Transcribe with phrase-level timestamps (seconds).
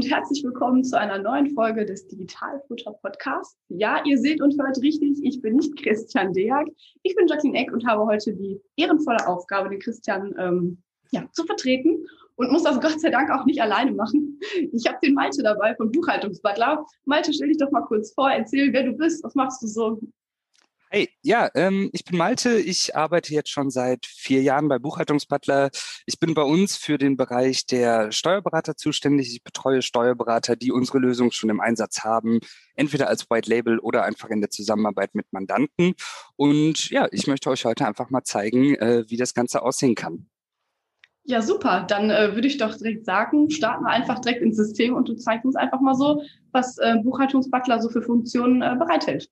[0.00, 3.58] Und herzlich willkommen zu einer neuen Folge des Digitalfutter Podcasts.
[3.68, 7.70] Ja, ihr seht und hört richtig, ich bin nicht Christian Deak, ich bin Jacqueline Eck
[7.70, 10.78] und habe heute die ehrenvolle Aufgabe, den Christian ähm,
[11.10, 14.40] ja, zu vertreten und muss das Gott sei Dank auch nicht alleine machen.
[14.72, 16.86] Ich habe den Malte dabei von Buchhaltungsbutler.
[17.04, 20.00] Malte, stell dich doch mal kurz vor, erzähl, wer du bist, was machst du so?
[20.92, 22.58] Hey, ja, ähm, ich bin Malte.
[22.58, 25.70] Ich arbeite jetzt schon seit vier Jahren bei Buchhaltungsbutler.
[26.04, 29.32] Ich bin bei uns für den Bereich der Steuerberater zuständig.
[29.32, 32.40] Ich betreue Steuerberater, die unsere Lösung schon im Einsatz haben,
[32.74, 35.94] entweder als White Label oder einfach in der Zusammenarbeit mit Mandanten.
[36.34, 40.26] Und ja, ich möchte euch heute einfach mal zeigen, äh, wie das Ganze aussehen kann.
[41.22, 41.84] Ja, super.
[41.86, 45.14] Dann äh, würde ich doch direkt sagen, starten wir einfach direkt ins System und du
[45.14, 49.30] zeigst uns einfach mal so, was äh, Buchhaltungsbutler so für Funktionen äh, bereithält.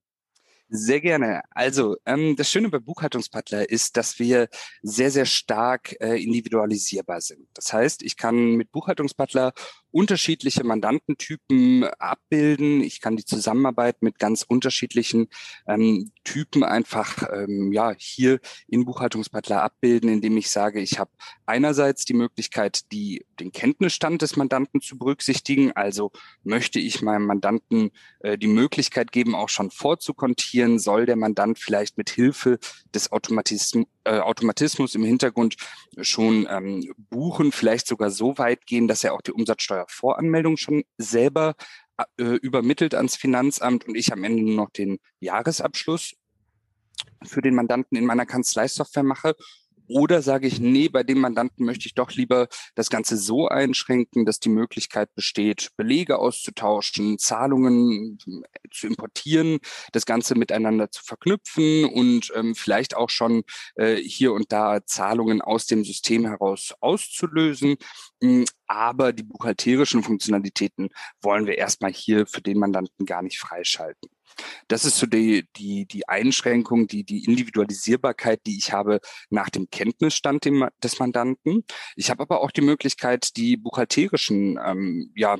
[0.70, 1.40] Sehr gerne.
[1.50, 4.48] Also ähm, das Schöne bei Buchhaltungsbutler ist, dass wir
[4.82, 7.48] sehr, sehr stark äh, individualisierbar sind.
[7.54, 9.54] Das heißt, ich kann mit Buchhaltungsbutler
[9.98, 12.82] unterschiedliche Mandantentypen abbilden.
[12.82, 15.26] Ich kann die Zusammenarbeit mit ganz unterschiedlichen
[15.66, 18.38] ähm, Typen einfach ähm, ja hier
[18.68, 21.10] in Buchhaltungsbutler abbilden, indem ich sage, ich habe
[21.46, 25.72] einerseits die Möglichkeit, die den Kenntnisstand des Mandanten zu berücksichtigen.
[25.72, 26.12] Also
[26.44, 31.98] möchte ich meinem Mandanten äh, die Möglichkeit geben, auch schon vorzukontieren, soll der Mandant vielleicht
[31.98, 32.60] mit Hilfe
[32.94, 35.56] des Automatismus, äh, Automatismus im Hintergrund
[36.00, 40.84] schon ähm, buchen, vielleicht sogar so weit gehen, dass er auch die Umsatzsteuer Steuervoranmeldung schon
[40.96, 41.54] selber
[42.16, 46.14] äh, übermittelt ans Finanzamt und ich am Ende nur noch den Jahresabschluss
[47.24, 49.34] für den Mandanten in meiner Kanzleisoftware mache
[49.88, 54.24] oder sage ich, nee, bei dem Mandanten möchte ich doch lieber das Ganze so einschränken,
[54.24, 59.58] dass die Möglichkeit besteht, Belege auszutauschen, Zahlungen äh, zu importieren,
[59.92, 63.42] das Ganze miteinander zu verknüpfen und ähm, vielleicht auch schon
[63.76, 67.76] äh, hier und da Zahlungen aus dem System heraus auszulösen.
[68.22, 70.90] Hm, aber die buchhalterischen Funktionalitäten
[71.22, 74.10] wollen wir erstmal hier für den Mandanten gar nicht freischalten.
[74.68, 79.00] Das ist so die, die, die Einschränkung, die, die Individualisierbarkeit, die ich habe
[79.30, 80.44] nach dem Kenntnisstand
[80.82, 81.64] des Mandanten.
[81.96, 85.38] Ich habe aber auch die Möglichkeit, die buchhalterischen ähm, ja,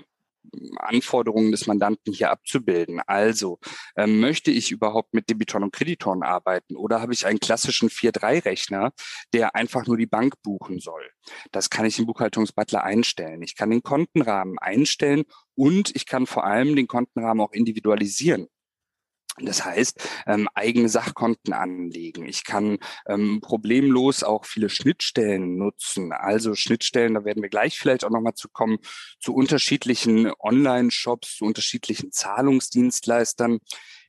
[0.77, 3.01] Anforderungen des Mandanten hier abzubilden.
[3.07, 3.59] Also
[3.97, 8.93] ähm, möchte ich überhaupt mit Debitoren und Kreditoren arbeiten oder habe ich einen klassischen 4-3-Rechner,
[9.33, 11.11] der einfach nur die Bank buchen soll?
[11.53, 13.43] Das kann ich im Buchhaltungsbutler einstellen.
[13.43, 18.49] Ich kann den Kontenrahmen einstellen und ich kann vor allem den Kontenrahmen auch individualisieren.
[19.47, 22.27] Das heißt, ähm, eigene Sachkonten anlegen.
[22.27, 26.13] Ich kann ähm, problemlos auch viele Schnittstellen nutzen.
[26.13, 28.79] Also Schnittstellen, da werden wir gleich vielleicht auch nochmal zu kommen,
[29.21, 33.59] zu unterschiedlichen Online-Shops, zu unterschiedlichen Zahlungsdienstleistern.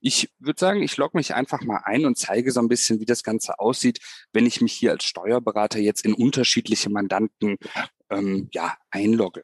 [0.02, 3.06] Ich würde sagen, ich logge mich einfach mal ein und zeige so ein bisschen, wie
[3.06, 4.00] das Ganze aussieht,
[4.32, 7.58] wenn ich mich hier als Steuerberater jetzt in unterschiedliche Mandanten
[8.10, 9.44] ähm, ja, einlogge.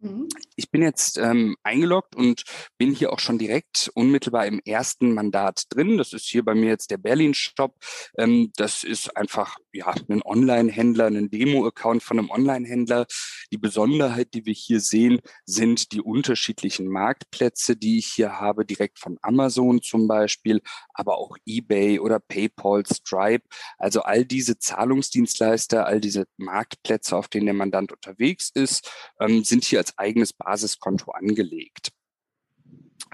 [0.00, 0.28] Mhm.
[0.56, 2.44] Ich bin jetzt ähm, eingeloggt und
[2.78, 5.98] bin hier auch schon direkt unmittelbar im ersten Mandat drin.
[5.98, 7.74] Das ist hier bei mir jetzt der Berlin Shop.
[8.18, 13.06] Ähm, das ist einfach ja ein Online-Händler, ein Demo-Account von einem Online-Händler.
[13.52, 18.98] Die Besonderheit, die wir hier sehen, sind die unterschiedlichen Marktplätze, die ich hier habe, direkt
[18.98, 20.60] von Amazon zum Beispiel,
[20.92, 23.44] aber auch eBay oder PayPal, Stripe.
[23.78, 29.64] Also all diese Zahlungsdienstleister, all diese Marktplätze, auf denen der Mandant unterwegs ist, ähm, sind
[29.64, 31.90] hier als eigenes Basiskonto angelegt.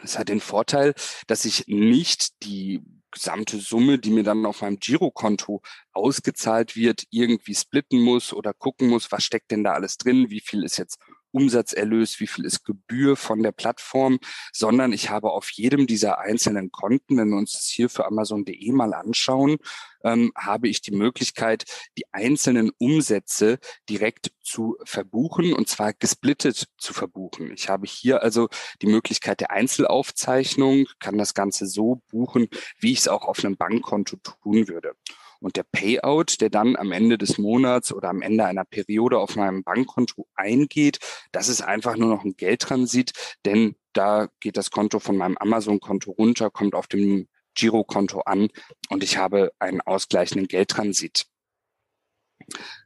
[0.03, 0.95] Das hat den Vorteil,
[1.29, 2.83] dass ich nicht die
[3.13, 8.89] gesamte Summe, die mir dann auf meinem Girokonto ausgezahlt wird, irgendwie splitten muss oder gucken
[8.89, 10.99] muss, was steckt denn da alles drin, wie viel ist jetzt
[11.33, 14.19] Umsatzerlös, wie viel ist Gebühr von der Plattform,
[14.53, 18.73] sondern ich habe auf jedem dieser einzelnen Konten, wenn wir uns das hier für Amazon.de
[18.73, 19.57] mal anschauen,
[20.05, 21.65] ähm, habe ich die Möglichkeit,
[21.99, 23.59] die einzelnen Umsätze
[23.89, 27.53] direkt zu verbuchen und zwar gesplittet zu verbuchen.
[27.53, 28.49] Ich habe hier also
[28.83, 33.57] die Möglichkeit der Einzelaufzeichnung, kann das Ganze so buchen, wie ich es auch auf einem
[33.57, 34.95] Bankkonto tun würde.
[35.43, 39.37] Und der Payout, der dann am Ende des Monats oder am Ende einer Periode auf
[39.37, 40.99] meinem Bankkonto eingeht,
[41.33, 43.13] das ist einfach nur noch ein Geldtransit,
[43.45, 48.49] denn da geht das Konto von meinem Amazon-Konto runter, kommt auf dem Girokonto an
[48.89, 51.27] und ich habe einen ausgleichenden Geldtransit.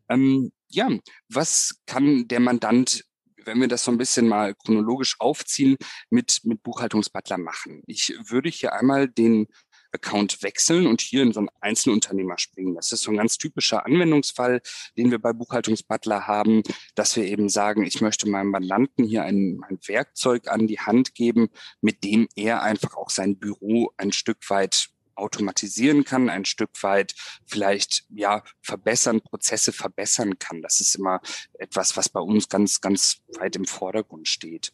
[0.08, 0.90] Ähm, ja,
[1.28, 3.04] was kann der Mandant
[3.46, 5.76] wenn wir das so ein bisschen mal chronologisch aufziehen,
[6.10, 7.82] mit, mit Buchhaltungsbutler machen.
[7.86, 9.46] Ich würde hier einmal den
[9.96, 12.74] Account wechseln und hier in so einen Einzelunternehmer springen.
[12.74, 14.60] Das ist so ein ganz typischer Anwendungsfall,
[14.96, 16.62] den wir bei Buchhaltungsbutler haben,
[16.94, 21.14] dass wir eben sagen, ich möchte meinem Mandanten hier ein, ein Werkzeug an die Hand
[21.14, 21.48] geben,
[21.80, 27.14] mit dem er einfach auch sein Büro ein Stück weit automatisieren kann, ein Stück weit
[27.46, 30.62] vielleicht ja verbessern, Prozesse verbessern kann.
[30.62, 31.20] Das ist immer
[31.54, 34.72] etwas, was bei uns ganz, ganz weit im Vordergrund steht.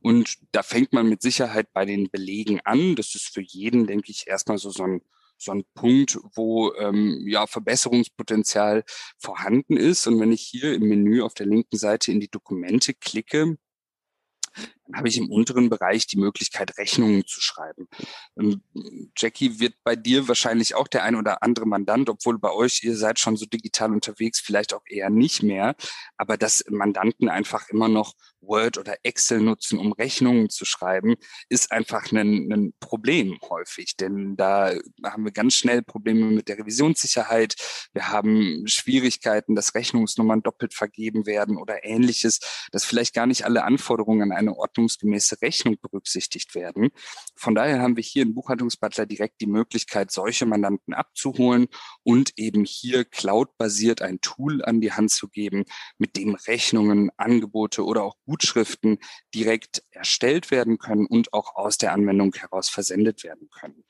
[0.00, 2.96] Und da fängt man mit Sicherheit bei den Belegen an.
[2.96, 5.00] Das ist für jeden, denke ich, erstmal so, so ein
[5.42, 8.84] so ein Punkt, wo ähm, ja Verbesserungspotenzial
[9.18, 10.06] vorhanden ist.
[10.06, 13.56] Und wenn ich hier im Menü auf der linken Seite in die Dokumente klicke,
[14.54, 17.88] dann habe ich im unteren Bereich die Möglichkeit, Rechnungen zu schreiben.
[18.38, 18.62] Ähm,
[19.16, 22.96] Jackie wird bei dir wahrscheinlich auch der ein oder andere Mandant, obwohl bei euch, ihr
[22.96, 25.74] seid schon so digital unterwegs, vielleicht auch eher nicht mehr,
[26.16, 28.14] aber dass Mandanten einfach immer noch
[28.50, 31.14] Word oder Excel nutzen, um Rechnungen zu schreiben,
[31.48, 34.74] ist einfach ein, ein Problem häufig, denn da
[35.04, 37.54] haben wir ganz schnell Probleme mit der Revisionssicherheit.
[37.92, 42.40] Wir haben Schwierigkeiten, dass Rechnungsnummern doppelt vergeben werden oder ähnliches,
[42.72, 46.90] dass vielleicht gar nicht alle Anforderungen an eine ordnungsgemäße Rechnung berücksichtigt werden.
[47.36, 51.68] Von daher haben wir hier in Buchhaltungsbutler direkt die Möglichkeit, solche Mandanten abzuholen
[52.02, 55.64] und eben hier cloud-basiert ein Tool an die Hand zu geben,
[55.98, 58.98] mit dem Rechnungen, Angebote oder auch Gutschriften
[59.34, 63.84] direkt erstellt werden können und auch aus der Anwendung heraus versendet werden können.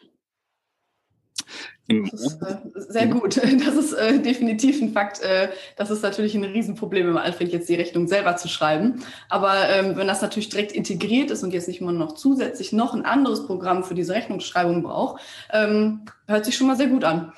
[1.86, 3.36] Im das ist, äh, sehr gut.
[3.64, 5.20] Das ist äh, definitiv ein Fakt.
[5.20, 9.02] Äh, das ist natürlich ein Riesenproblem, wenn man anfängt, jetzt die Rechnung selber zu schreiben.
[9.28, 12.94] Aber ähm, wenn das natürlich direkt integriert ist und jetzt nicht mal noch zusätzlich noch
[12.94, 17.32] ein anderes Programm für diese Rechnungsschreibung braucht, ähm, hört sich schon mal sehr gut an.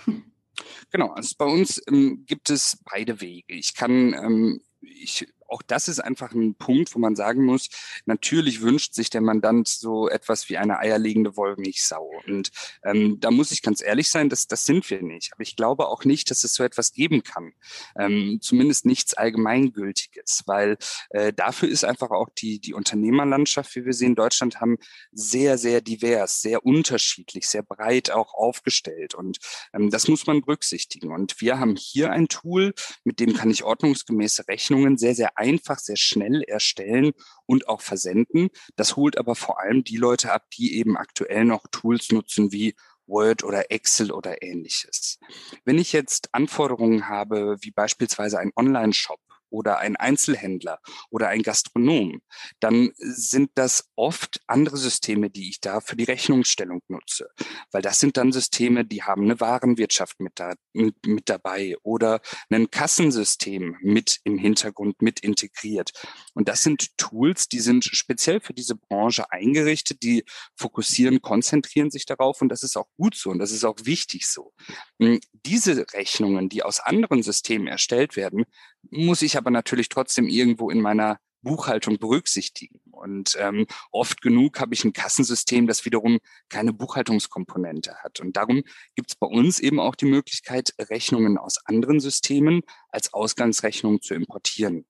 [0.90, 3.54] Genau, also bei uns ähm, gibt es beide Wege.
[3.54, 7.69] Ich kann ähm, ich auch das ist einfach ein Punkt, wo man sagen muss,
[8.06, 12.10] natürlich wünscht sich der Mandant so etwas wie eine eierlegende Wollmilchsau.
[12.26, 12.50] Und
[12.84, 15.32] ähm, da muss ich ganz ehrlich sein, das, das sind wir nicht.
[15.32, 17.52] Aber ich glaube auch nicht, dass es so etwas geben kann.
[17.99, 20.78] Ähm, zumindest nichts Allgemeingültiges, weil
[21.10, 24.78] äh, dafür ist einfach auch die, die Unternehmerlandschaft, wie wir sie in Deutschland haben,
[25.12, 29.14] sehr, sehr divers, sehr unterschiedlich, sehr breit auch aufgestellt.
[29.14, 29.38] Und
[29.75, 31.12] ähm, das muss man berücksichtigen.
[31.12, 32.72] Und wir haben hier ein Tool,
[33.05, 37.12] mit dem kann ich ordnungsgemäße Rechnungen sehr, sehr einfach, sehr schnell erstellen
[37.46, 38.48] und auch versenden.
[38.76, 42.74] Das holt aber vor allem die Leute ab, die eben aktuell noch Tools nutzen wie
[43.06, 45.18] Word oder Excel oder ähnliches.
[45.64, 49.20] Wenn ich jetzt Anforderungen habe, wie beispielsweise ein Online-Shop,
[49.52, 52.20] oder ein Einzelhändler oder ein Gastronom,
[52.58, 57.28] dann sind das oft andere Systeme, die ich da für die Rechnungsstellung nutze.
[57.70, 62.20] Weil das sind dann Systeme, die haben eine Warenwirtschaft mit, da, mit, dabei oder
[62.50, 65.93] ein Kassensystem mit im Hintergrund mit integriert.
[66.34, 70.25] Und das sind Tools, die sind speziell für diese Branche eingerichtet, die
[70.56, 74.26] fokussieren, konzentrieren sich darauf und das ist auch gut so und das ist auch wichtig
[74.26, 74.52] so.
[75.00, 78.44] Hm, diese Rechnungen, die aus anderen Systemen erstellt werden,
[78.90, 82.81] muss ich aber natürlich trotzdem irgendwo in meiner Buchhaltung berücksichtigen.
[82.90, 86.19] Und ähm, oft genug habe ich ein Kassensystem, das wiederum
[86.49, 88.20] keine Buchhaltungskomponente hat.
[88.20, 88.62] Und darum
[88.94, 94.14] gibt es bei uns eben auch die Möglichkeit, Rechnungen aus anderen Systemen als Ausgangsrechnung zu
[94.14, 94.87] importieren.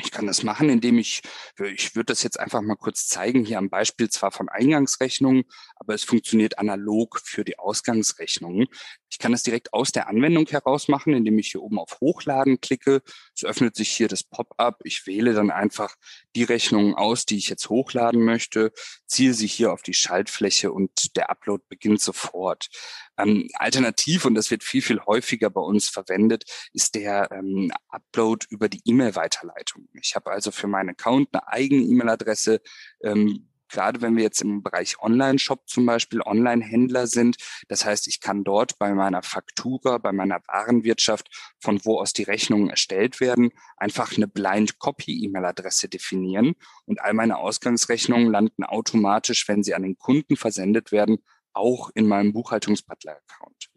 [0.00, 1.22] Ich kann das machen, indem ich,
[1.58, 5.44] ich würde das jetzt einfach mal kurz zeigen, hier am Beispiel zwar von Eingangsrechnungen,
[5.76, 8.66] aber es funktioniert analog für die Ausgangsrechnungen.
[9.10, 12.60] Ich kann das direkt aus der Anwendung heraus machen, indem ich hier oben auf Hochladen
[12.60, 13.02] klicke.
[13.34, 14.80] Es öffnet sich hier das Pop-up.
[14.84, 15.96] Ich wähle dann einfach
[16.36, 18.72] die Rechnungen aus, die ich jetzt hochladen möchte,
[19.06, 22.68] ziehe sie hier auf die Schaltfläche und der Upload beginnt sofort.
[23.16, 28.46] Ähm, alternativ, und das wird viel, viel häufiger bei uns verwendet, ist der ähm, Upload
[28.50, 29.77] über die E-Mail-Weiterleitung.
[29.92, 32.60] Ich habe also für meinen Account eine eigene E-Mail-Adresse,
[33.02, 37.36] ähm, gerade wenn wir jetzt im Bereich Online-Shop zum Beispiel Online-Händler sind.
[37.68, 41.28] Das heißt, ich kann dort bei meiner Faktura, bei meiner Warenwirtschaft,
[41.60, 46.54] von wo aus die Rechnungen erstellt werden, einfach eine Blind-Copy-E-Mail-Adresse definieren
[46.86, 51.18] und all meine Ausgangsrechnungen landen automatisch, wenn sie an den Kunden versendet werden,
[51.52, 53.68] auch in meinem Buchhaltungsbutler-Account.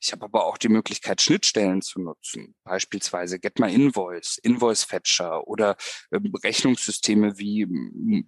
[0.00, 5.76] Ich habe aber auch die Möglichkeit, Schnittstellen zu nutzen, beispielsweise Get My Invoice, Fetcher oder
[6.10, 7.66] äh, Rechnungssysteme wie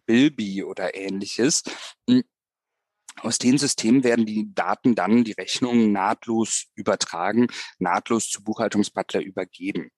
[0.07, 1.63] Bilby oder ähnliches.
[2.09, 2.23] Hm,
[3.23, 9.91] aus den Systemen werden die Daten dann, die Rechnungen nahtlos übertragen, nahtlos zu Buchhaltungsbutler übergeben.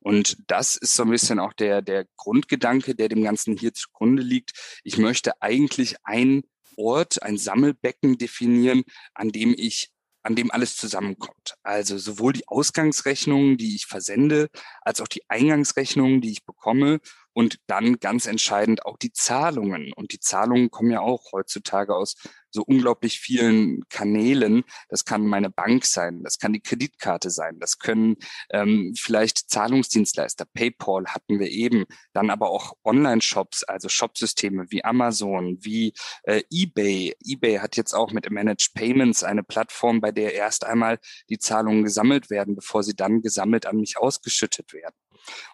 [0.00, 4.22] Und das ist so ein bisschen auch der, der Grundgedanke, der dem Ganzen hier zugrunde
[4.22, 4.52] liegt.
[4.82, 6.42] Ich möchte eigentlich ein
[6.76, 9.90] Ort, ein Sammelbecken definieren, an dem ich
[10.22, 11.56] an dem alles zusammenkommt.
[11.62, 14.48] Also sowohl die Ausgangsrechnungen, die ich versende,
[14.82, 17.00] als auch die Eingangsrechnungen, die ich bekomme
[17.32, 19.92] Und dann ganz entscheidend auch die Zahlungen.
[19.92, 22.16] Und die Zahlungen kommen ja auch heutzutage aus
[22.50, 24.64] so unglaublich vielen Kanälen.
[24.88, 28.16] Das kann meine Bank sein, das kann die Kreditkarte sein, das können
[28.50, 30.46] ähm, vielleicht Zahlungsdienstleister.
[30.52, 35.92] PayPal hatten wir eben, dann aber auch Online-Shops, also Shopsysteme wie Amazon, wie
[36.24, 37.14] äh, eBay.
[37.24, 41.84] eBay hat jetzt auch mit Managed Payments eine Plattform, bei der erst einmal die Zahlungen
[41.84, 44.94] gesammelt werden, bevor sie dann gesammelt an mich ausgeschüttet werden.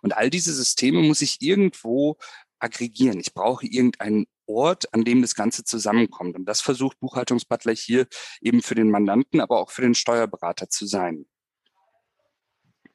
[0.03, 2.17] Und all diese Systeme muss ich irgendwo
[2.59, 3.21] aggregieren.
[3.21, 6.37] Ich brauche irgendeinen Ort, an dem das Ganze zusammenkommt.
[6.37, 8.07] Und das versucht Buchhaltungsbutler hier
[8.41, 11.27] eben für den Mandanten, aber auch für den Steuerberater zu sein.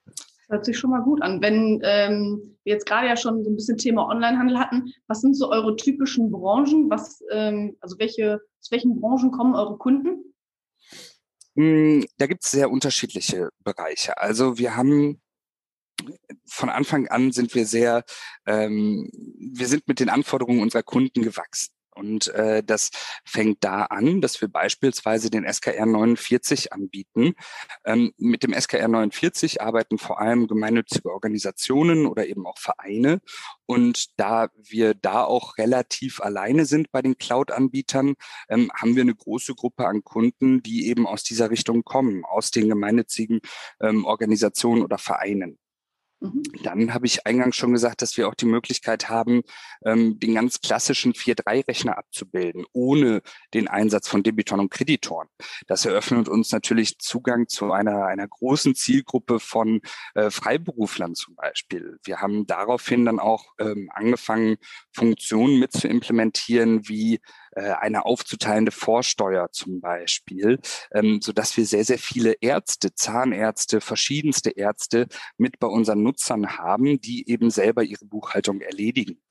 [0.05, 1.41] Das hört sich schon mal gut an.
[1.41, 5.35] Wenn ähm, wir jetzt gerade ja schon so ein bisschen Thema Onlinehandel hatten, was sind
[5.35, 6.89] so eure typischen Branchen?
[6.89, 10.33] Was, ähm, also welche, aus welchen Branchen kommen eure Kunden?
[11.55, 14.17] Hm, da gibt es sehr unterschiedliche Bereiche.
[14.17, 15.21] Also wir haben
[16.45, 18.03] von Anfang an sind wir sehr,
[18.45, 21.71] ähm, wir sind mit den Anforderungen unserer Kunden gewachsen.
[21.93, 22.89] Und äh, das
[23.25, 27.33] fängt da an, dass wir beispielsweise den SKR 49 anbieten.
[27.85, 33.19] Ähm, mit dem SKR 49 arbeiten vor allem gemeinnützige Organisationen oder eben auch Vereine.
[33.65, 38.15] Und da wir da auch relativ alleine sind bei den Cloud-Anbietern,
[38.49, 42.51] ähm, haben wir eine große Gruppe an Kunden, die eben aus dieser Richtung kommen, aus
[42.51, 43.41] den gemeinnützigen
[43.81, 45.57] ähm, Organisationen oder Vereinen.
[46.21, 46.43] Mhm.
[46.63, 49.41] Dann habe ich eingangs schon gesagt, dass wir auch die Möglichkeit haben,
[49.83, 53.21] ähm, den ganz klassischen 4-3-Rechner abzubilden, ohne
[53.55, 55.27] den Einsatz von Debitoren und Kreditoren.
[55.65, 59.81] Das eröffnet uns natürlich Zugang zu einer, einer großen Zielgruppe von
[60.13, 61.97] äh, Freiberuflern zum Beispiel.
[62.03, 64.57] Wir haben daraufhin dann auch ähm, angefangen,
[64.93, 67.19] Funktionen mit zu implementieren, wie
[67.59, 70.59] eine aufzuteilende Vorsteuer zum Beispiel,
[70.93, 76.57] ähm, so dass wir sehr, sehr viele Ärzte, Zahnärzte, verschiedenste Ärzte mit bei unseren Nutzern
[76.57, 79.21] haben, die eben selber ihre Buchhaltung erledigen.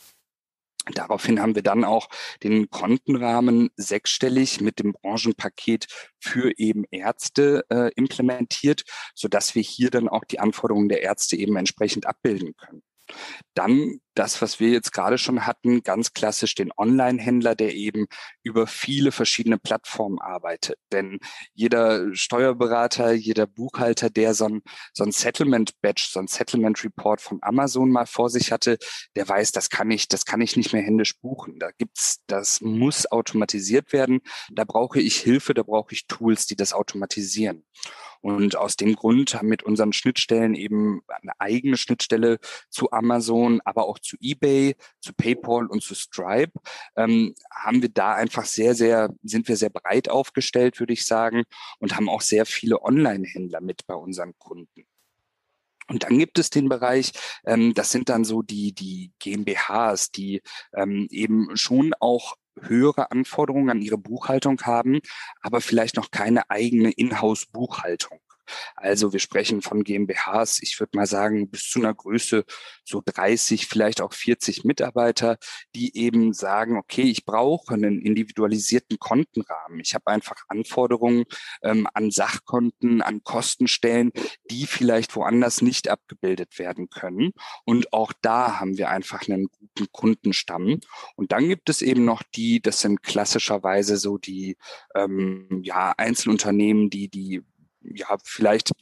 [0.94, 2.08] Daraufhin haben wir dann auch
[2.42, 5.86] den Kontenrahmen sechsstellig mit dem Branchenpaket
[6.18, 8.84] für eben Ärzte äh, implementiert,
[9.14, 12.82] so dass wir hier dann auch die Anforderungen der Ärzte eben entsprechend abbilden können.
[13.54, 18.06] Dann das, was wir jetzt gerade schon hatten, ganz klassisch den Online-Händler, der eben
[18.42, 20.78] über viele verschiedene Plattformen arbeitet.
[20.92, 21.20] Denn
[21.54, 24.60] jeder Steuerberater, jeder Buchhalter, der so ein,
[24.92, 28.76] so ein Settlement-Badge, so ein Settlement-Report von Amazon mal vor sich hatte,
[29.16, 31.58] der weiß, das kann ich, das kann ich nicht mehr händisch buchen.
[31.58, 34.20] Da gibt's, das muss automatisiert werden.
[34.52, 37.64] Da brauche ich Hilfe, da brauche ich Tools, die das automatisieren.
[38.20, 43.86] Und aus dem Grund haben mit unseren Schnittstellen eben eine eigene Schnittstelle zu Amazon, aber
[43.86, 46.52] auch zu eBay, zu PayPal und zu Stripe,
[46.96, 51.44] ähm, haben wir da einfach sehr, sehr, sind wir sehr breit aufgestellt, würde ich sagen,
[51.78, 54.86] und haben auch sehr viele Online-Händler mit bei unseren Kunden.
[55.90, 57.12] Und dann gibt es den Bereich,
[57.44, 60.40] ähm, das sind dann so die, die GmbHs, die
[60.72, 65.00] ähm, eben schon auch höhere Anforderungen an ihre Buchhaltung haben,
[65.40, 68.20] aber vielleicht noch keine eigene Inhouse-Buchhaltung.
[68.76, 72.44] Also wir sprechen von GmbHs, ich würde mal sagen, bis zu einer Größe
[72.84, 75.38] so 30, vielleicht auch 40 Mitarbeiter,
[75.74, 79.80] die eben sagen, okay, ich brauche einen individualisierten Kontenrahmen.
[79.80, 81.24] Ich habe einfach Anforderungen
[81.62, 84.12] ähm, an Sachkonten, an Kostenstellen,
[84.50, 87.32] die vielleicht woanders nicht abgebildet werden können.
[87.64, 90.80] Und auch da haben wir einfach einen guten Kundenstamm.
[91.16, 94.56] Und dann gibt es eben noch die, das sind klassischerweise so die
[94.94, 97.42] ähm, ja, Einzelunternehmen, die die
[97.82, 98.72] ja, vielleicht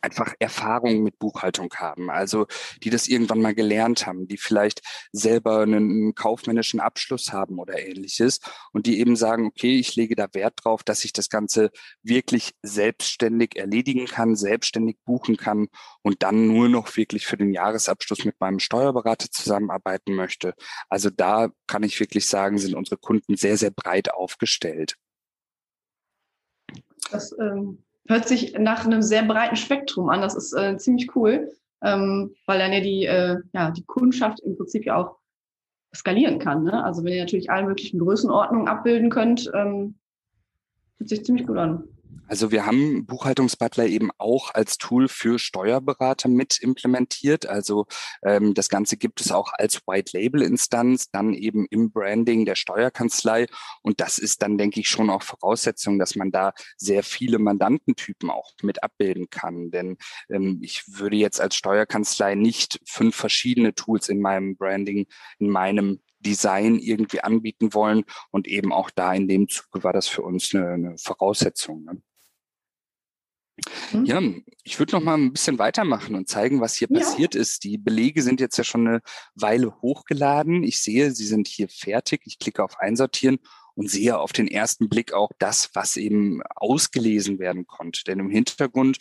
[0.00, 2.46] einfach Erfahrung mit Buchhaltung haben, also
[2.82, 8.40] die das irgendwann mal gelernt haben, die vielleicht selber einen kaufmännischen Abschluss haben oder ähnliches
[8.72, 11.70] und die eben sagen, okay, ich lege da Wert drauf, dass ich das Ganze
[12.02, 15.68] wirklich selbstständig erledigen kann, selbstständig buchen kann
[16.02, 20.54] und dann nur noch wirklich für den Jahresabschluss mit meinem Steuerberater zusammenarbeiten möchte.
[20.88, 24.96] Also da kann ich wirklich sagen, sind unsere Kunden sehr, sehr breit aufgestellt.
[27.10, 30.20] Das ähm hört sich nach einem sehr breiten Spektrum an.
[30.20, 31.52] Das ist äh, ziemlich cool,
[31.82, 35.16] ähm, weil dann ja die, äh, ja die Kundschaft im Prinzip ja auch
[35.94, 36.64] skalieren kann.
[36.64, 36.84] Ne?
[36.84, 39.94] Also wenn ihr natürlich alle möglichen Größenordnungen abbilden könnt, ähm,
[40.98, 41.84] hört sich ziemlich gut an.
[42.30, 47.46] Also wir haben Buchhaltungsbutler eben auch als Tool für Steuerberater mit implementiert.
[47.46, 47.86] Also
[48.22, 52.54] ähm, das Ganze gibt es auch als White Label Instanz, dann eben im Branding der
[52.54, 53.46] Steuerkanzlei.
[53.82, 58.30] Und das ist dann, denke ich, schon auch Voraussetzung, dass man da sehr viele Mandantentypen
[58.30, 59.72] auch mit abbilden kann.
[59.72, 59.96] Denn
[60.28, 65.08] ähm, ich würde jetzt als Steuerkanzlei nicht fünf verschiedene Tools in meinem Branding,
[65.40, 68.04] in meinem Design irgendwie anbieten wollen.
[68.30, 71.84] Und eben auch da in dem Zuge war das für uns eine, eine Voraussetzung.
[71.84, 72.02] Ne?
[73.90, 74.04] Hm?
[74.04, 74.20] Ja,
[74.62, 77.00] ich würde noch mal ein bisschen weitermachen und zeigen, was hier ja.
[77.00, 77.64] passiert ist.
[77.64, 79.00] Die Belege sind jetzt ja schon eine
[79.34, 80.62] Weile hochgeladen.
[80.62, 82.22] Ich sehe, sie sind hier fertig.
[82.24, 83.38] Ich klicke auf Einsortieren
[83.74, 88.04] und sehe auf den ersten Blick auch das, was eben ausgelesen werden konnte.
[88.04, 88.98] Denn im Hintergrund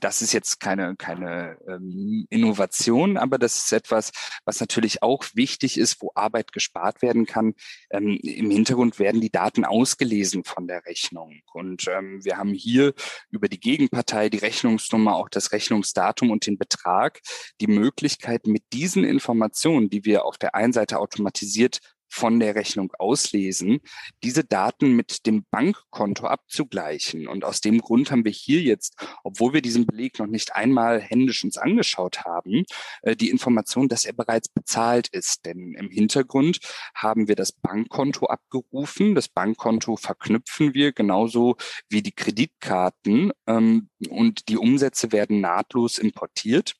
[0.00, 4.12] das ist jetzt keine, keine ähm, Innovation, aber das ist etwas,
[4.44, 7.54] was natürlich auch wichtig ist, wo Arbeit gespart werden kann.
[7.90, 11.40] Ähm, Im Hintergrund werden die Daten ausgelesen von der Rechnung.
[11.52, 12.94] Und ähm, wir haben hier
[13.30, 17.20] über die Gegenpartei, die Rechnungsnummer, auch das Rechnungsdatum und den Betrag
[17.60, 22.92] die Möglichkeit, mit diesen Informationen, die wir auf der einen Seite automatisiert von der Rechnung
[22.98, 23.80] auslesen,
[24.22, 27.28] diese Daten mit dem Bankkonto abzugleichen.
[27.28, 31.00] Und aus dem Grund haben wir hier jetzt, obwohl wir diesen Beleg noch nicht einmal
[31.00, 32.64] händisch uns angeschaut haben,
[33.02, 35.44] äh, die Information, dass er bereits bezahlt ist.
[35.46, 36.60] Denn im Hintergrund
[36.94, 39.14] haben wir das Bankkonto abgerufen.
[39.14, 41.56] Das Bankkonto verknüpfen wir genauso
[41.88, 46.74] wie die Kreditkarten ähm, und die Umsätze werden nahtlos importiert.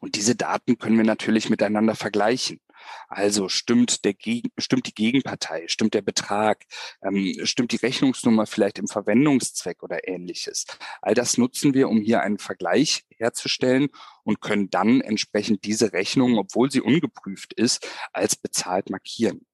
[0.00, 2.60] Und diese Daten können wir natürlich miteinander vergleichen.
[3.08, 6.64] Also stimmt, der Gegen, stimmt die Gegenpartei, stimmt der Betrag,
[7.02, 10.66] ähm, stimmt die Rechnungsnummer vielleicht im Verwendungszweck oder ähnliches.
[11.00, 13.88] All das nutzen wir, um hier einen Vergleich herzustellen
[14.24, 19.46] und können dann entsprechend diese Rechnung, obwohl sie ungeprüft ist, als bezahlt markieren.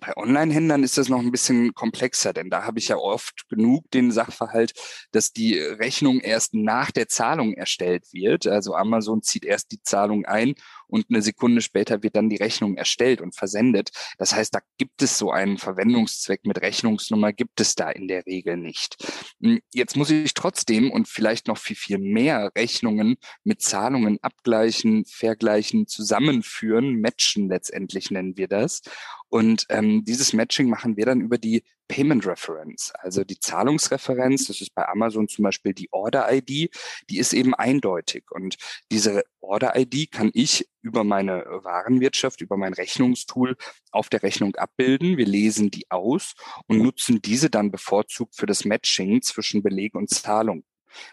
[0.00, 3.90] Bei Online-Händlern ist das noch ein bisschen komplexer, denn da habe ich ja oft genug
[3.90, 4.72] den Sachverhalt,
[5.12, 8.46] dass die Rechnung erst nach der Zahlung erstellt wird.
[8.46, 10.54] Also Amazon zieht erst die Zahlung ein
[10.88, 13.90] und eine Sekunde später wird dann die Rechnung erstellt und versendet.
[14.18, 18.26] Das heißt, da gibt es so einen Verwendungszweck mit Rechnungsnummer, gibt es da in der
[18.26, 18.96] Regel nicht.
[19.40, 25.04] Hm, jetzt muss ich trotzdem und vielleicht noch viel, viel mehr Rechnungen mit Zahlungen abgleichen,
[25.04, 28.82] vergleichen, zusammenführen, matchen letztendlich nennen wir das.
[29.28, 34.46] Und ähm, dieses Matching machen wir dann über die Payment Reference, also die Zahlungsreferenz.
[34.46, 36.70] Das ist bei Amazon zum Beispiel die Order ID.
[37.10, 38.24] Die ist eben eindeutig.
[38.30, 38.56] Und
[38.90, 43.56] diese Order ID kann ich über meine Warenwirtschaft, über mein Rechnungstool
[43.90, 45.16] auf der Rechnung abbilden.
[45.16, 46.34] Wir lesen die aus
[46.66, 50.64] und nutzen diese dann bevorzugt für das Matching zwischen Beleg und Zahlung.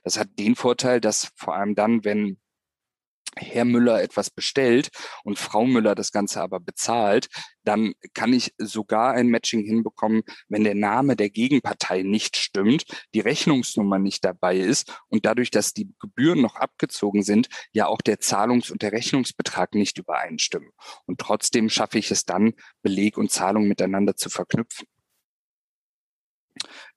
[0.04, 2.38] Das hat den Vorteil, dass vor allem dann, wenn
[3.38, 4.90] Herr Müller etwas bestellt
[5.24, 7.28] und Frau Müller das Ganze aber bezahlt,
[7.64, 13.22] dann kann ich sogar ein Matching hinbekommen, wenn der Name der Gegenpartei nicht stimmt, die
[13.22, 18.20] Rechnungsnummer nicht dabei ist und dadurch, dass die Gebühren noch abgezogen sind, ja auch der
[18.20, 20.70] Zahlungs- und der Rechnungsbetrag nicht übereinstimmen.
[21.06, 24.88] Und trotzdem schaffe ich es dann, Beleg und Zahlung miteinander zu verknüpfen.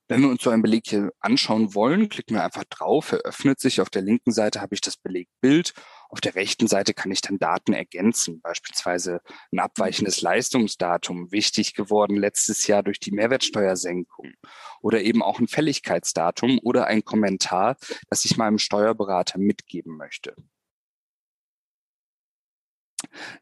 [0.08, 3.58] Wenn wir uns so einen Beleg hier anschauen wollen, klicken wir einfach drauf, er öffnet
[3.58, 3.80] sich.
[3.80, 5.72] Auf der linken Seite habe ich das Belegbild
[6.16, 9.20] auf der rechten Seite kann ich dann Daten ergänzen, beispielsweise
[9.52, 14.32] ein abweichendes Leistungsdatum, wichtig geworden letztes Jahr durch die Mehrwertsteuersenkung
[14.80, 17.76] oder eben auch ein Fälligkeitsdatum oder ein Kommentar,
[18.08, 20.34] das ich meinem Steuerberater mitgeben möchte.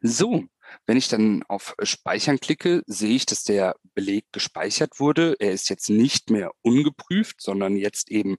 [0.01, 0.43] So,
[0.85, 5.37] wenn ich dann auf Speichern klicke, sehe ich, dass der Beleg gespeichert wurde.
[5.39, 8.35] Er ist jetzt nicht mehr ungeprüft, sondern jetzt eben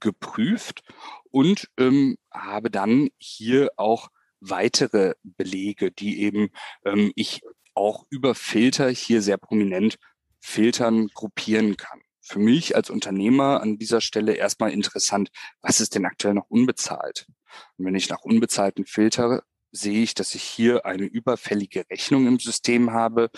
[0.00, 0.82] geprüft
[1.30, 4.08] und ähm, habe dann hier auch
[4.40, 6.50] weitere Belege, die eben
[6.84, 7.40] ähm, ich
[7.74, 9.96] auch über Filter hier sehr prominent
[10.40, 12.00] filtern, gruppieren kann.
[12.20, 15.30] Für mich als Unternehmer an dieser Stelle erstmal interessant,
[15.62, 17.26] was ist denn aktuell noch unbezahlt?
[17.76, 22.38] Und wenn ich nach unbezahlten Filter sehe ich, dass ich hier eine überfällige Rechnung im
[22.38, 23.30] System habe,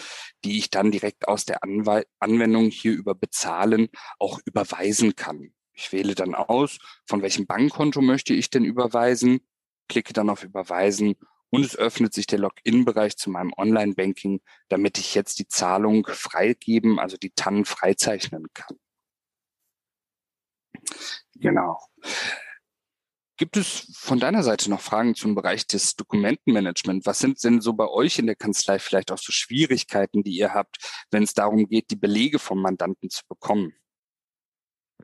[0.44, 5.52] die ich dann direkt aus der Anwe Anwendung hier über Bezahlen auch überweisen kann.
[5.72, 9.40] Ich wähle dann aus, von welchem Bankkonto möchte ich denn überweisen,
[9.88, 11.16] klicke dann auf Überweisen
[11.50, 16.98] und es öffnet sich der Login-Bereich zu meinem Online-Banking, damit ich jetzt die Zahlung freigeben,
[16.98, 18.78] also die TAN freizeichnen kann.
[21.34, 21.78] Genau.
[23.36, 27.06] Gibt es von deiner Seite noch Fragen zum Bereich des Dokumentenmanagement?
[27.06, 30.52] Was sind denn so bei euch in der Kanzlei vielleicht auch so Schwierigkeiten, die ihr
[30.52, 30.76] habt,
[31.10, 33.72] wenn es darum geht, die Belege vom Mandanten zu bekommen?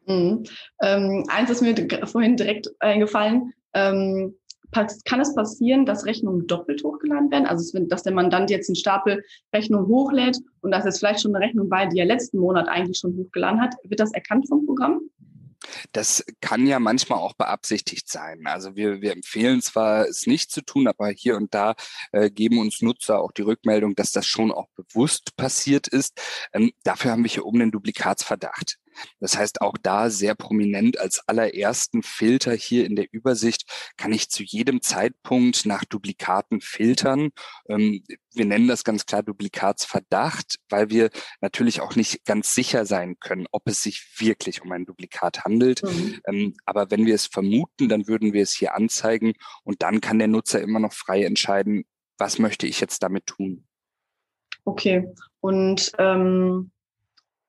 [0.07, 0.45] Mhm.
[0.83, 3.53] Ähm, eins ist mir vorhin direkt eingefallen.
[3.75, 4.37] Ähm,
[4.73, 7.47] kann es passieren, dass Rechnungen doppelt hochgeladen werden?
[7.47, 11.45] Also, dass der Mandant jetzt einen Stapel Rechnungen hochlädt und dass es vielleicht schon eine
[11.45, 13.75] Rechnung bei, die er letzten Monat eigentlich schon hochgeladen hat.
[13.85, 15.01] Wird das erkannt vom Programm?
[15.93, 18.43] Das kann ja manchmal auch beabsichtigt sein.
[18.47, 21.75] Also wir, wir empfehlen zwar, es nicht zu tun, aber hier und da
[22.13, 26.21] äh, geben uns Nutzer auch die Rückmeldung, dass das schon auch bewusst passiert ist.
[26.53, 28.79] Ähm, dafür haben wir hier oben den Duplikatsverdacht.
[29.21, 33.65] Das heißt, auch da sehr prominent als allerersten Filter hier in der Übersicht
[33.97, 37.31] kann ich zu jedem Zeitpunkt nach Duplikaten filtern.
[37.69, 38.03] Ähm,
[38.35, 43.47] wir nennen das ganz klar Duplikatsverdacht, weil wir natürlich auch nicht ganz sicher sein können,
[43.51, 45.83] ob es sich wirklich um ein Duplikat handelt.
[45.83, 46.21] Mhm.
[46.27, 49.33] Ähm, aber wenn wir es vermuten, dann würden wir es hier anzeigen
[49.65, 51.85] und dann kann der Nutzer immer noch frei entscheiden,
[52.19, 53.67] was möchte ich jetzt damit tun.
[54.65, 55.09] Okay.
[55.41, 56.73] Und ähm,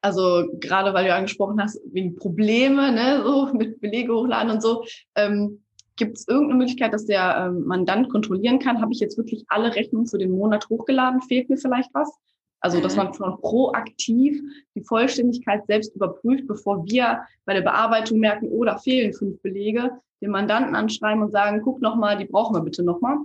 [0.01, 4.83] also gerade weil du angesprochen hast, wegen Probleme, ne, so mit Belege hochladen und so,
[5.15, 5.62] ähm,
[5.95, 9.75] gibt es irgendeine Möglichkeit, dass der ähm, Mandant kontrollieren kann, habe ich jetzt wirklich alle
[9.75, 12.12] Rechnungen für den Monat hochgeladen, fehlt mir vielleicht was?
[12.60, 13.03] Also, dass mhm.
[13.03, 14.41] man schon proaktiv
[14.75, 19.91] die Vollständigkeit selbst überprüft, bevor wir bei der Bearbeitung merken, oh, da fehlen fünf Belege,
[20.21, 23.17] den Mandanten anschreiben und sagen, guck nochmal, die brauchen wir bitte nochmal.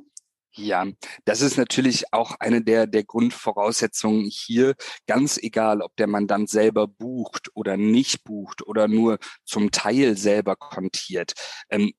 [0.55, 0.87] Ja,
[1.25, 4.75] das ist natürlich auch eine der, der Grundvoraussetzungen hier.
[5.07, 10.57] Ganz egal, ob der Mandant selber bucht oder nicht bucht oder nur zum Teil selber
[10.57, 11.33] kontiert.
[11.71, 11.93] Ähm,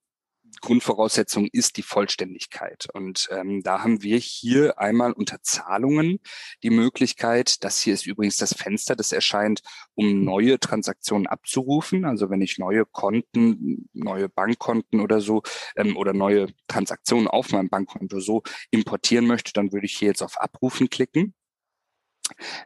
[0.64, 2.88] Grundvoraussetzung ist die Vollständigkeit.
[2.94, 6.20] Und ähm, da haben wir hier einmal unter Zahlungen
[6.64, 9.62] die Möglichkeit, das hier ist übrigens das Fenster, das erscheint,
[9.94, 12.06] um neue Transaktionen abzurufen.
[12.06, 15.44] Also wenn ich neue Konten, neue Bankkonten oder so
[15.76, 20.24] ähm, oder neue Transaktionen auf meinem Bankkonto so importieren möchte, dann würde ich hier jetzt
[20.24, 21.34] auf Abrufen klicken.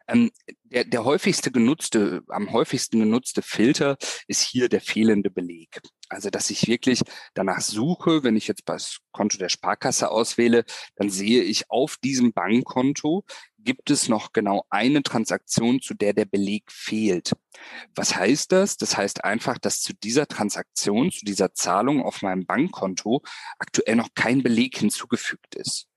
[0.08, 0.32] Ähm,
[0.64, 5.82] der, der häufigste genutzte, am häufigsten genutzte Filter ist hier der fehlende Beleg.
[6.10, 7.02] Also, dass ich wirklich
[7.34, 10.64] danach suche, wenn ich jetzt das Konto der Sparkasse auswähle,
[10.96, 13.26] dann sehe ich auf diesem Bankkonto
[13.68, 17.34] gibt es noch genau eine Transaktion, zu der der Beleg fehlt.
[17.96, 18.78] Was heißt das?
[18.78, 23.24] Das heißt einfach, dass zu dieser Transaktion, zu dieser Zahlung auf meinem Bankkonto
[23.60, 25.90] aktuell noch kein Beleg hinzugefügt ist.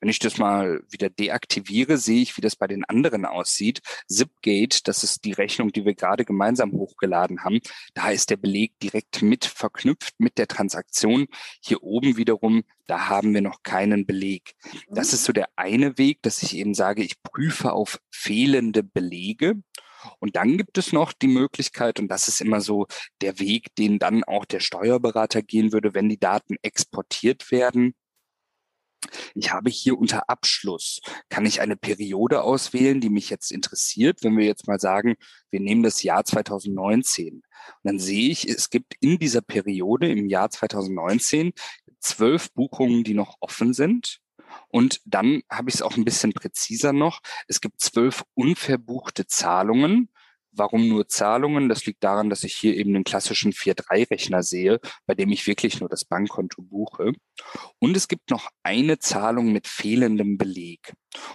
[0.00, 3.80] Wenn ich das mal wieder deaktiviere, sehe ich, wie das bei den anderen aussieht.
[4.08, 7.60] Zipgate, das ist die Rechnung, die wir gerade gemeinsam hochgeladen haben.
[7.94, 11.26] Da ist der Beleg direkt mit verknüpft mit der Transaktion.
[11.60, 14.54] Hier oben wiederum, da haben wir noch keinen Beleg.
[14.88, 19.54] Das ist so der eine Weg, dass ich eben sage, ich prüfe auf fehlende Belege.
[20.20, 22.86] Und dann gibt es noch die Möglichkeit, und das ist immer so
[23.20, 27.94] der Weg, den dann auch der Steuerberater gehen würde, wenn die Daten exportiert werden
[29.34, 34.22] ich habe hier unter Abschluss, kann ich eine Periode auswählen, die mich jetzt interessiert.
[34.22, 35.16] Wenn wir jetzt mal sagen,
[35.50, 37.42] wir nehmen das Jahr 2019, und
[37.82, 41.52] dann sehe ich, es gibt in dieser Periode im Jahr 2019
[42.00, 44.20] zwölf Buchungen, die noch offen sind.
[44.68, 47.20] Und dann habe ich es auch ein bisschen präziser noch.
[47.48, 50.08] Es gibt zwölf unverbuchte Zahlungen
[50.56, 51.68] Warum nur Zahlungen?
[51.68, 55.80] Das liegt daran, dass ich hier eben den klassischen 4-3-Rechner sehe, bei dem ich wirklich
[55.80, 57.12] nur das Bankkonto buche.
[57.78, 60.94] Und es gibt noch eine Zahlung mit fehlendem Beleg.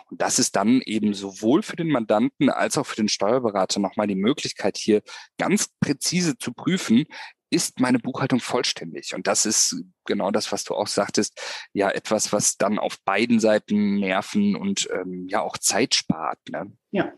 [0.09, 4.07] Und das ist dann eben sowohl für den Mandanten als auch für den Steuerberater nochmal
[4.07, 5.01] die Möglichkeit, hier
[5.37, 7.05] ganz präzise zu prüfen,
[7.51, 9.13] ist meine Buchhaltung vollständig?
[9.13, 11.39] Und das ist genau das, was du auch sagtest,
[11.73, 16.39] ja, etwas, was dann auf beiden Seiten Nerven und ähm, ja auch Zeit spart.
[16.49, 16.71] Ne?
[16.91, 17.11] Ja,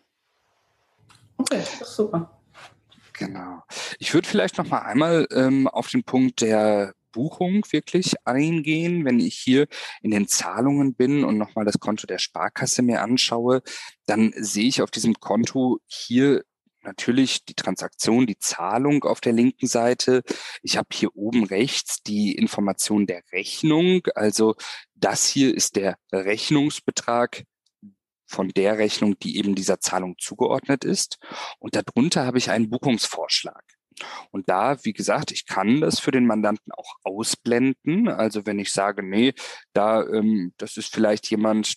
[1.43, 2.39] Okay, super.
[3.13, 3.63] Genau.
[3.99, 9.03] Ich würde vielleicht noch mal einmal ähm, auf den Punkt der Buchung wirklich eingehen.
[9.03, 9.67] Wenn ich hier
[10.01, 13.62] in den Zahlungen bin und nochmal das Konto der Sparkasse mir anschaue,
[14.06, 16.43] dann sehe ich auf diesem Konto hier
[16.82, 20.21] natürlich die Transaktion, die Zahlung auf der linken Seite.
[20.62, 24.01] Ich habe hier oben rechts die Information der Rechnung.
[24.15, 24.56] Also
[24.95, 27.43] das hier ist der Rechnungsbetrag
[28.33, 31.19] von der Rechnung, die eben dieser Zahlung zugeordnet ist.
[31.59, 33.63] Und darunter habe ich einen Buchungsvorschlag.
[34.31, 38.07] Und da, wie gesagt, ich kann das für den Mandanten auch ausblenden.
[38.07, 39.33] Also wenn ich sage, nee,
[39.73, 41.75] da, ähm, das ist vielleicht jemand,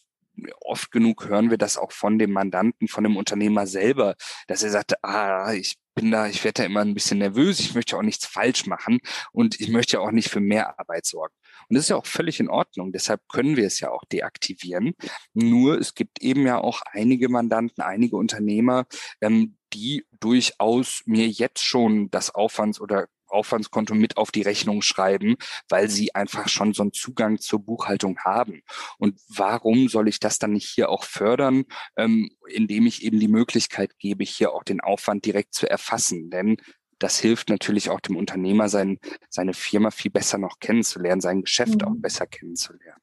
[0.61, 4.17] oft genug hören wir das auch von dem Mandanten, von dem Unternehmer selber,
[4.47, 7.75] dass er sagt, ah, ich bin da, ich werde da immer ein bisschen nervös, ich
[7.75, 9.01] möchte auch nichts falsch machen
[9.33, 11.35] und ich möchte auch nicht für mehr Arbeit sorgen.
[11.69, 12.93] Und das ist ja auch völlig in Ordnung.
[12.93, 14.95] Deshalb können wir es ja auch deaktivieren.
[15.33, 18.85] Nur es gibt eben ja auch einige Mandanten, einige Unternehmer,
[19.21, 25.37] ähm, die durchaus mir jetzt schon das Aufwands- oder Aufwandskonto mit auf die Rechnung schreiben,
[25.69, 28.63] weil sie einfach schon so einen Zugang zur Buchhaltung haben.
[28.99, 31.65] Und warum soll ich das dann nicht hier auch fördern,
[31.97, 36.31] ähm, indem ich eben die Möglichkeit gebe, hier auch den Aufwand direkt zu erfassen?
[36.31, 36.57] Denn
[36.99, 41.83] das hilft natürlich auch dem Unternehmer, sein, seine Firma viel besser noch kennenzulernen, sein Geschäft
[41.83, 41.89] mhm.
[41.89, 43.03] auch besser kennenzulernen.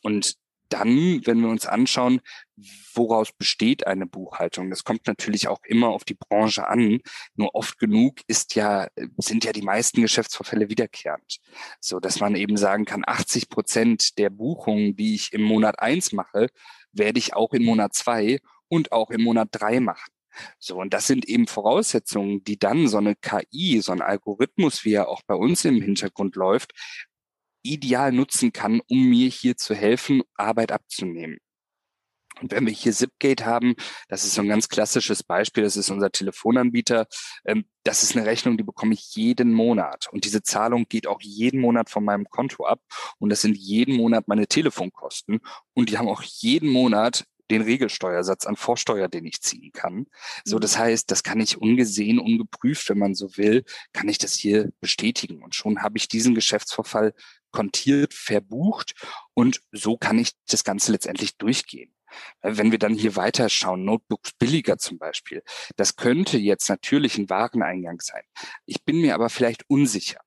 [0.00, 0.36] Und
[0.68, 2.20] dann, wenn wir uns anschauen,
[2.94, 7.00] woraus besteht eine Buchhaltung, das kommt natürlich auch immer auf die Branche an.
[7.34, 11.38] Nur oft genug ist ja, sind ja die meisten Geschäftsvorfälle wiederkehrend.
[11.80, 16.12] So dass man eben sagen kann, 80 Prozent der Buchungen, die ich im Monat eins
[16.12, 16.48] mache,
[16.92, 20.10] werde ich auch in Monat zwei und auch im Monat drei machen.
[20.58, 24.94] So, und das sind eben Voraussetzungen, die dann so eine KI, so ein Algorithmus, wie
[24.94, 26.72] er auch bei uns im Hintergrund läuft,
[27.72, 31.38] ideal nutzen kann, um mir hier zu helfen, Arbeit abzunehmen.
[32.40, 33.74] Und wenn wir hier Zipgate haben,
[34.08, 37.06] das ist so ein ganz klassisches Beispiel, das ist unser Telefonanbieter,
[37.46, 40.08] ähm, das ist eine Rechnung, die bekomme ich jeden Monat.
[40.12, 42.80] Und diese Zahlung geht auch jeden Monat von meinem Konto ab.
[43.18, 45.40] Und das sind jeden Monat meine Telefonkosten.
[45.72, 50.06] Und die haben auch jeden Monat den Regelsteuersatz an Vorsteuer, den ich ziehen kann.
[50.44, 50.80] So, das mhm.
[50.80, 55.42] heißt, das kann ich ungesehen, ungeprüft, wenn man so will, kann ich das hier bestätigen.
[55.42, 57.14] Und schon habe ich diesen Geschäftsvorfall
[57.56, 58.94] kontiert, verbucht
[59.32, 61.90] und so kann ich das Ganze letztendlich durchgehen.
[62.42, 65.42] Wenn wir dann hier weiter schauen, Notebooks billiger zum Beispiel,
[65.76, 68.22] das könnte jetzt natürlich ein Wareneingang sein.
[68.66, 70.20] Ich bin mir aber vielleicht unsicher.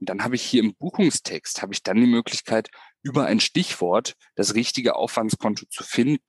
[0.00, 2.68] Und dann habe ich hier im Buchungstext, habe ich dann die Möglichkeit,
[3.02, 6.22] über ein Stichwort das richtige Aufwandskonto zu finden.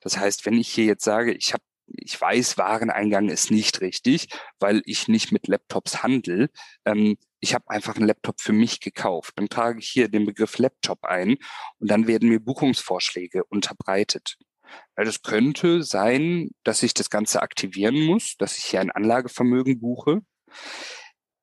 [0.00, 1.62] Das heißt, wenn ich hier jetzt sage, ich habe
[1.94, 6.48] ich weiß, Wareneingang ist nicht richtig, weil ich nicht mit Laptops handle.
[6.84, 9.32] Ähm, ich habe einfach einen Laptop für mich gekauft.
[9.36, 11.38] Dann trage ich hier den Begriff Laptop ein
[11.78, 14.36] und dann werden mir Buchungsvorschläge unterbreitet.
[14.94, 19.80] Weil es könnte sein, dass ich das Ganze aktivieren muss, dass ich hier ein Anlagevermögen
[19.80, 20.20] buche.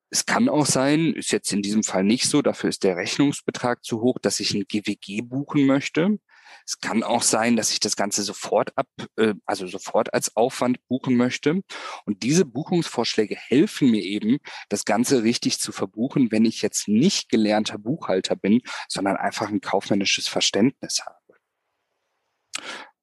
[0.10, 3.84] Es kann auch sein, ist jetzt in diesem Fall nicht so, dafür ist der Rechnungsbetrag
[3.84, 6.18] zu hoch, dass ich ein GWG buchen möchte.
[6.66, 10.86] Es kann auch sein, dass ich das Ganze sofort ab, äh, also sofort als Aufwand
[10.88, 11.62] buchen möchte.
[12.06, 14.38] Und diese Buchungsvorschläge helfen mir eben,
[14.70, 19.62] das Ganze richtig zu verbuchen, wenn ich jetzt nicht gelernter Buchhalter bin, sondern einfach ein
[19.62, 21.20] kaufmännisches Verständnis habe.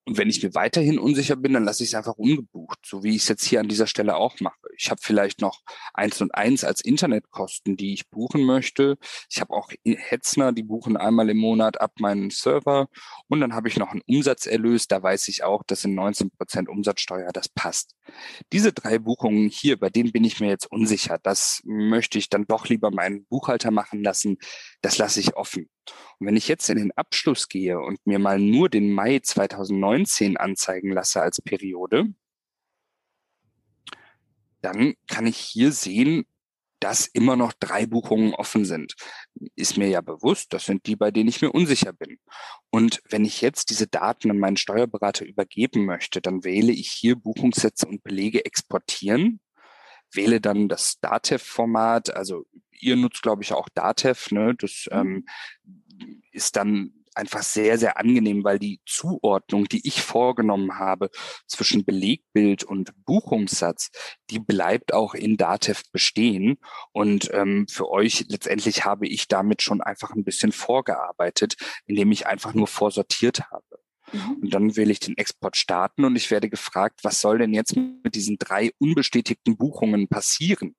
[0.07, 3.17] Und wenn ich mir weiterhin unsicher bin, dann lasse ich es einfach ungebucht, so wie
[3.17, 4.57] ich es jetzt hier an dieser Stelle auch mache.
[4.77, 5.63] Ich habe vielleicht noch
[5.95, 8.99] eins und eins als Internetkosten, die ich buchen möchte.
[9.29, 12.87] Ich habe auch Hetzner, die buchen einmal im Monat ab meinen Server.
[13.27, 14.87] Und dann habe ich noch einen Umsatzerlös.
[14.87, 17.33] Da weiß ich auch, das sind 19 Prozent Umsatzsteuer.
[17.33, 17.97] Das passt.
[18.53, 21.19] Diese drei Buchungen hier, bei denen bin ich mir jetzt unsicher.
[21.21, 24.39] Das möchte ich dann doch lieber meinen Buchhalter machen lassen.
[24.83, 25.69] Das lasse ich offen.
[26.19, 30.37] Und wenn ich jetzt in den Abschluss gehe und mir mal nur den Mai 2019
[30.37, 32.07] anzeigen lasse als Periode,
[34.63, 36.25] dann kann ich hier sehen,
[36.81, 38.95] dass immer noch drei Buchungen offen sind.
[39.55, 42.19] Ist mir ja bewusst, das sind die, bei denen ich mir unsicher bin.
[42.71, 47.17] Und wenn ich jetzt diese Daten an meinen Steuerberater übergeben möchte, dann wähle ich hier
[47.17, 49.41] Buchungssätze und Belege exportieren,
[50.13, 54.55] wähle dann das DATEV-Format, also ihr nutzt, glaube ich, auch DATEV, ne?
[54.55, 55.25] Das mhm.
[56.01, 61.11] ähm, ist dann einfach sehr, sehr angenehm, weil die Zuordnung, die ich vorgenommen habe
[61.47, 63.91] zwischen Belegbild und Buchungssatz,
[64.31, 66.59] die bleibt auch in Datev bestehen.
[66.93, 72.27] Und ähm, für euch letztendlich habe ich damit schon einfach ein bisschen vorgearbeitet, indem ich
[72.27, 73.86] einfach nur vorsortiert habe.
[74.13, 74.39] Mhm.
[74.43, 77.77] Und dann will ich den Export starten und ich werde gefragt, was soll denn jetzt
[77.77, 80.75] mit diesen drei unbestätigten Buchungen passieren?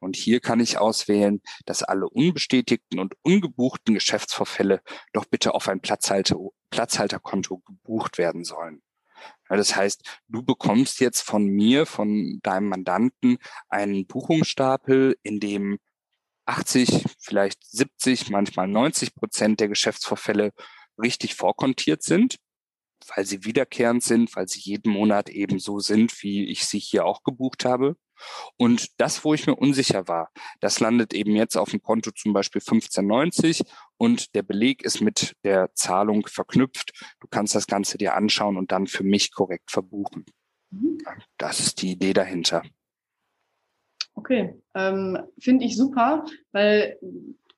[0.00, 4.80] Und hier kann ich auswählen, dass alle unbestätigten und ungebuchten Geschäftsvorfälle
[5.12, 6.36] doch bitte auf ein Platzhalter,
[6.70, 8.82] Platzhalterkonto gebucht werden sollen.
[9.48, 15.78] Das heißt, du bekommst jetzt von mir, von deinem Mandanten, einen Buchungsstapel, in dem
[16.46, 20.52] 80, vielleicht 70, manchmal 90 Prozent der Geschäftsvorfälle
[21.00, 22.38] richtig vorkontiert sind,
[23.14, 27.04] weil sie wiederkehrend sind, weil sie jeden Monat eben so sind, wie ich sie hier
[27.04, 27.96] auch gebucht habe.
[28.56, 32.32] Und das, wo ich mir unsicher war, das landet eben jetzt auf dem Konto zum
[32.32, 33.62] Beispiel 1590
[33.96, 36.92] und der Beleg ist mit der Zahlung verknüpft.
[37.20, 40.24] Du kannst das Ganze dir anschauen und dann für mich korrekt verbuchen.
[40.70, 40.98] Mhm.
[41.36, 42.62] Das ist die Idee dahinter.
[44.14, 46.98] Okay, ähm, finde ich super, weil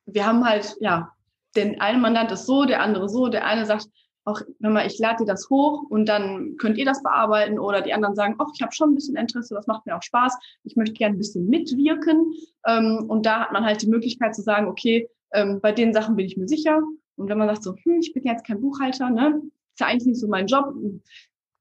[0.06, 1.12] wir haben halt, ja,
[1.56, 3.88] den einen Mandant ist so, der andere so, der eine sagt,
[4.24, 7.82] auch wenn man, ich lade dir das hoch und dann könnt ihr das bearbeiten oder
[7.82, 10.36] die anderen sagen, ach, ich habe schon ein bisschen Interesse, das macht mir auch Spaß,
[10.64, 12.32] ich möchte gerne ein bisschen mitwirken.
[12.66, 16.16] Ähm, und da hat man halt die Möglichkeit zu sagen, okay, ähm, bei den Sachen
[16.16, 16.80] bin ich mir sicher.
[17.16, 20.06] Und wenn man sagt so, hm, ich bin jetzt kein Buchhalter, ne, ist ja eigentlich
[20.06, 20.72] nicht so mein Job,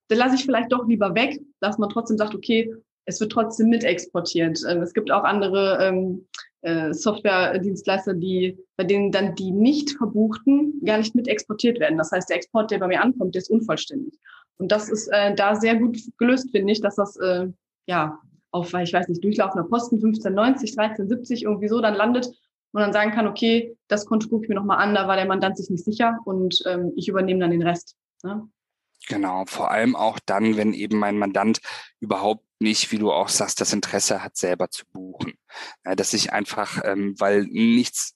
[0.08, 2.74] dann lasse ich vielleicht doch lieber weg, dass man trotzdem sagt, okay,
[3.06, 4.62] es wird trotzdem mit exportiert.
[4.68, 6.28] Ähm, es gibt auch andere ähm,
[6.64, 11.98] äh, Software-Dienstleister, die, bei denen dann die nicht verbuchten gar nicht mit exportiert werden.
[11.98, 14.18] Das heißt, der Export, der bei mir ankommt, der ist unvollständig.
[14.58, 17.48] Und das ist äh, da sehr gut gelöst, finde ich, dass das äh,
[17.86, 18.20] ja
[18.52, 22.28] auf, ich weiß nicht, durchlaufender Posten 1590, 1370 irgendwie so dann landet
[22.72, 25.26] und dann sagen kann, okay, das Konto gucke ich mir nochmal an, da war der
[25.26, 27.96] Mandant sich nicht sicher und ähm, ich übernehme dann den Rest.
[28.24, 28.48] Ne?
[29.08, 31.60] Genau, vor allem auch dann, wenn eben mein Mandant
[32.00, 35.34] überhaupt nicht, wie du auch sagst, das Interesse hat, selber zu buchen.
[35.86, 38.16] Ja, dass ich einfach, ähm, weil nichts,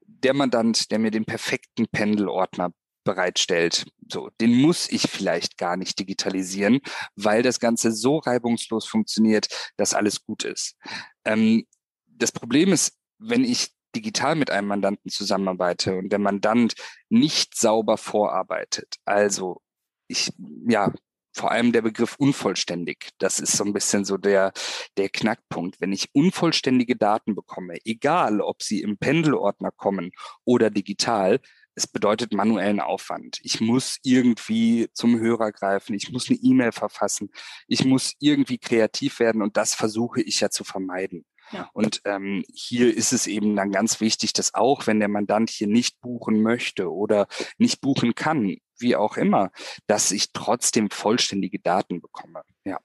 [0.00, 2.72] der Mandant, der mir den perfekten Pendelordner
[3.04, 3.86] bereitstellt.
[4.12, 6.80] So, den muss ich vielleicht gar nicht digitalisieren,
[7.14, 10.76] weil das Ganze so reibungslos funktioniert, dass alles gut ist.
[11.24, 11.66] Ähm,
[12.06, 16.74] das Problem ist, wenn ich digital mit einem Mandanten zusammenarbeite und der Mandant
[17.08, 19.62] nicht sauber vorarbeitet, also
[20.08, 20.32] ich,
[20.68, 20.92] ja,
[21.36, 23.10] vor allem der Begriff unvollständig.
[23.18, 24.52] Das ist so ein bisschen so der,
[24.96, 25.80] der Knackpunkt.
[25.80, 30.12] Wenn ich unvollständige Daten bekomme, egal ob sie im Pendelordner kommen
[30.44, 31.40] oder digital,
[31.74, 33.38] es bedeutet manuellen Aufwand.
[33.42, 37.28] Ich muss irgendwie zum Hörer greifen, ich muss eine E-Mail verfassen,
[37.68, 41.26] ich muss irgendwie kreativ werden und das versuche ich ja zu vermeiden.
[41.52, 41.70] Ja.
[41.74, 45.68] Und ähm, hier ist es eben dann ganz wichtig, dass auch wenn der Mandant hier
[45.68, 49.50] nicht buchen möchte oder nicht buchen kann, wie auch immer,
[49.86, 52.42] dass ich trotzdem vollständige Daten bekomme.
[52.64, 52.80] Ja.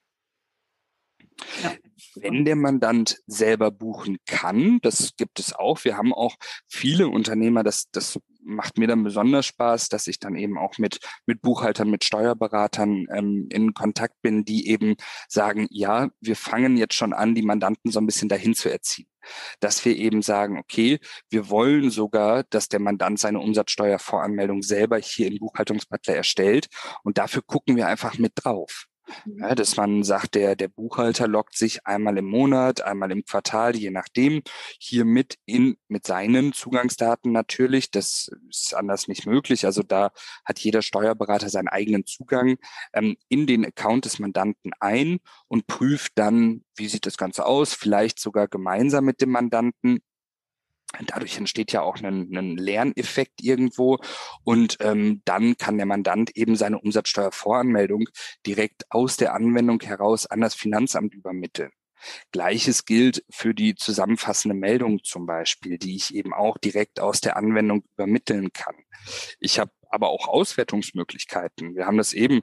[1.63, 1.73] Ja,
[2.15, 5.84] Wenn der Mandant selber buchen kann, das gibt es auch.
[5.84, 6.36] Wir haben auch
[6.67, 10.99] viele Unternehmer, das, das macht mir dann besonders Spaß, dass ich dann eben auch mit,
[11.25, 14.95] mit Buchhaltern, mit Steuerberatern ähm, in Kontakt bin, die eben
[15.27, 19.08] sagen, ja, wir fangen jetzt schon an, die Mandanten so ein bisschen dahin zu erziehen.
[19.60, 20.99] Dass wir eben sagen, okay,
[21.30, 26.67] wir wollen sogar, dass der Mandant seine Umsatzsteuervoranmeldung selber hier im Buchhaltungsbutler erstellt.
[27.04, 28.88] Und dafür gucken wir einfach mit drauf.
[29.26, 33.76] Ja, dass man sagt, der, der Buchhalter lockt sich einmal im Monat, einmal im Quartal,
[33.76, 34.41] je nachdem,
[34.80, 37.91] hier mit in, mit seinen Zugangsdaten natürlich.
[37.91, 39.65] Das ist anders nicht möglich.
[39.65, 40.12] Also da
[40.45, 42.58] hat jeder Steuerberater seinen eigenen Zugang
[42.93, 47.74] ähm, in den Account des Mandanten ein und prüft dann, wie sieht das Ganze aus,
[47.74, 50.00] vielleicht sogar gemeinsam mit dem Mandanten,
[51.08, 53.99] Dadurch entsteht ja auch ein, ein Lerneffekt irgendwo
[54.43, 58.10] und ähm, dann kann der Mandant eben seine Umsatzsteuervoranmeldung
[58.45, 61.71] direkt aus der Anwendung heraus an das Finanzamt übermitteln.
[62.32, 67.38] Gleiches gilt für die zusammenfassende Meldung zum Beispiel, die ich eben auch direkt aus der
[67.38, 68.75] Anwendung übermitteln kann.
[69.39, 71.75] Ich habe aber auch Auswertungsmöglichkeiten.
[71.75, 72.41] Wir haben das eben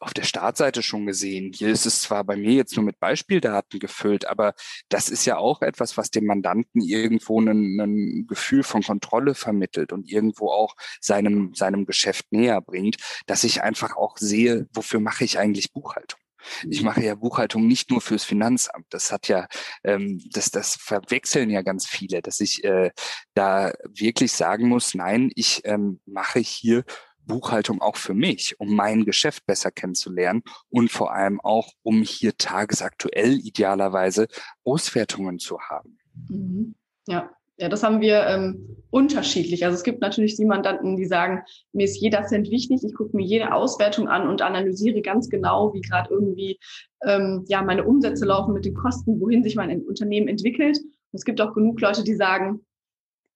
[0.00, 1.52] auf der Startseite schon gesehen.
[1.54, 4.54] Hier ist es zwar bei mir jetzt nur mit Beispieldaten gefüllt, aber
[4.88, 10.10] das ist ja auch etwas, was dem Mandanten irgendwo ein, Gefühl von Kontrolle vermittelt und
[10.10, 15.38] irgendwo auch seinem, seinem Geschäft näher bringt, dass ich einfach auch sehe, wofür mache ich
[15.38, 16.20] eigentlich Buchhaltung.
[16.68, 18.86] Ich mache ja Buchhaltung nicht nur fürs Finanzamt.
[18.90, 19.46] Das hat ja,
[19.84, 22.90] ähm, das, das verwechseln ja ganz viele, dass ich äh,
[23.34, 26.84] da wirklich sagen muss, nein, ich ähm, mache hier
[27.28, 32.36] Buchhaltung auch für mich, um mein Geschäft besser kennenzulernen und vor allem auch, um hier
[32.36, 34.26] tagesaktuell idealerweise
[34.64, 35.98] Auswertungen zu haben.
[36.28, 36.74] Mhm.
[37.06, 37.30] Ja.
[37.60, 39.64] Ja, das haben wir ähm, unterschiedlich.
[39.64, 43.16] Also es gibt natürlich die Mandanten, die sagen, mir ist jeder Cent wichtig, ich gucke
[43.16, 46.60] mir jede Auswertung an und analysiere ganz genau, wie gerade irgendwie
[47.02, 50.78] ähm, ja meine Umsätze laufen mit den Kosten, wohin sich mein Unternehmen entwickelt.
[50.78, 52.64] Und es gibt auch genug Leute, die sagen,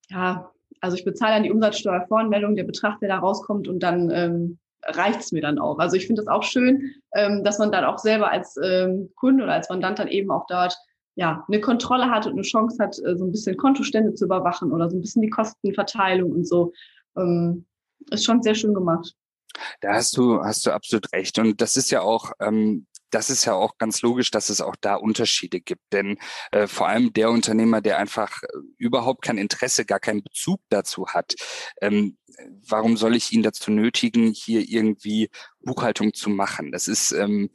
[0.09, 0.53] ja,
[0.83, 5.21] also ich bezahle dann die Umsatzsteuervoranmeldung, der Betrag, der da rauskommt und dann ähm, reicht
[5.21, 5.79] es mir dann auch.
[5.79, 9.45] Also ich finde das auch schön, ähm, dass man dann auch selber als ähm, Kunde
[9.45, 10.77] oder als Mandant dann eben auch dort
[11.15, 14.73] ja eine Kontrolle hat und eine Chance hat, äh, so ein bisschen Kontostände zu überwachen
[14.73, 16.73] oder so ein bisschen die Kostenverteilung und so.
[17.17, 17.65] Ähm,
[18.11, 19.15] ist schon sehr schön gemacht.
[19.81, 21.39] Da hast du, hast du absolut recht.
[21.39, 24.75] Und das ist ja auch ähm, das ist ja auch ganz logisch, dass es auch
[24.81, 25.93] da Unterschiede gibt.
[25.93, 26.19] Denn
[26.51, 28.47] äh, vor allem der Unternehmer, der einfach äh,
[28.79, 31.35] überhaupt kein Interesse, gar keinen Bezug dazu hat,
[31.81, 32.17] ähm,
[32.67, 36.73] warum soll ich ihn dazu nötigen, hier irgendwie Buchhaltung zu machen?
[36.73, 37.51] Das ist ähm,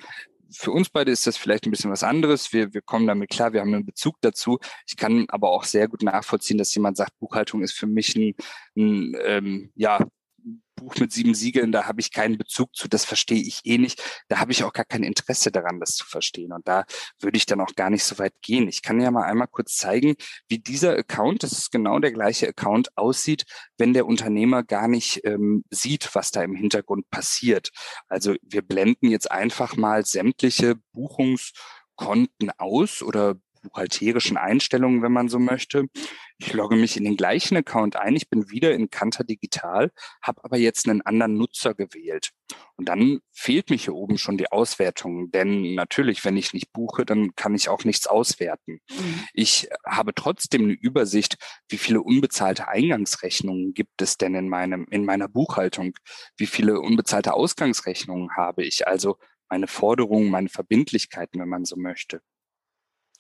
[0.50, 2.54] für uns beide ist das vielleicht ein bisschen was anderes.
[2.54, 4.60] Wir, wir kommen damit klar, wir haben einen Bezug dazu.
[4.88, 8.36] Ich kann aber auch sehr gut nachvollziehen, dass jemand sagt, Buchhaltung ist für mich ein,
[8.76, 10.00] ein ähm, ja,
[10.76, 14.02] Buch mit sieben Siegeln, da habe ich keinen Bezug zu, das verstehe ich eh nicht.
[14.30, 16.54] Da habe ich auch gar kein Interesse daran, das zu verstehen.
[16.54, 16.86] Und da
[17.20, 18.68] würde ich dann auch gar nicht so weit gehen.
[18.68, 20.16] Ich kann ja mal einmal kurz zeigen,
[20.48, 23.46] wie dieser Account, das ist genau der gleiche Account, aussieht,
[23.78, 27.72] wenn der Unternehmer gar nicht ähm, sieht, was da im Hintergrund passiert.
[28.08, 33.36] Also wir blenden jetzt einfach mal sämtliche Buchungskonten aus oder
[33.68, 35.86] buchhalterischen Einstellungen, wenn man so möchte.
[36.40, 38.16] Ich logge mich in den gleichen Account ein.
[38.16, 42.32] Ich bin wieder in Kanter Digital, habe aber jetzt einen anderen Nutzer gewählt.
[42.76, 45.32] Und dann fehlt mir hier oben schon die Auswertung.
[45.32, 48.80] Denn natürlich, wenn ich nicht buche, dann kann ich auch nichts auswerten.
[48.90, 49.24] Mhm.
[49.34, 51.38] Ich habe trotzdem eine Übersicht,
[51.70, 55.94] wie viele unbezahlte Eingangsrechnungen gibt es denn in meinem, in meiner Buchhaltung?
[56.38, 58.88] Wie viele unbezahlte Ausgangsrechnungen habe ich?
[58.88, 59.18] Also
[59.50, 62.22] meine Forderungen, meine Verbindlichkeiten, wenn man so möchte.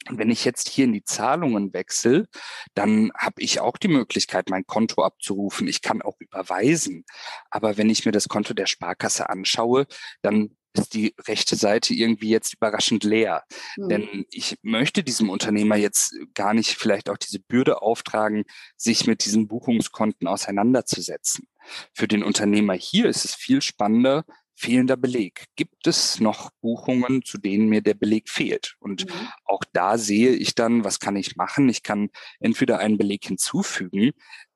[0.10, 2.28] Und wenn ich jetzt hier in die Zahlungen wechsle,
[2.74, 5.68] dann habe ich auch die Möglichkeit, mein Konto abzurufen.
[5.68, 7.06] Ich kann auch überweisen.
[7.50, 9.88] Aber wenn ich mir das Konto der Sparkasse anschaue,
[10.22, 13.44] dann ist die rechte Seite irgendwie jetzt überraschend leer.
[13.78, 13.90] Mhm.
[13.90, 18.46] Denn ich möchte diesem Unternehmer jetzt gar nicht vielleicht auch diese Bürde auftragen,
[18.76, 21.48] sich mit diesen Buchungskonten auseinanderzusetzen.
[21.94, 24.24] Für den Unternehmer hier ist es viel spannender,
[24.58, 25.46] fehlender Beleg.
[25.56, 28.76] Gibt es noch Buchungen, zu denen mir der Beleg fehlt?
[28.80, 29.28] Und mhm.
[29.46, 31.70] auch da sehe ich dann, was kann ich machen?
[31.70, 34.12] Ich kann entweder einen Beleg hinzufügen.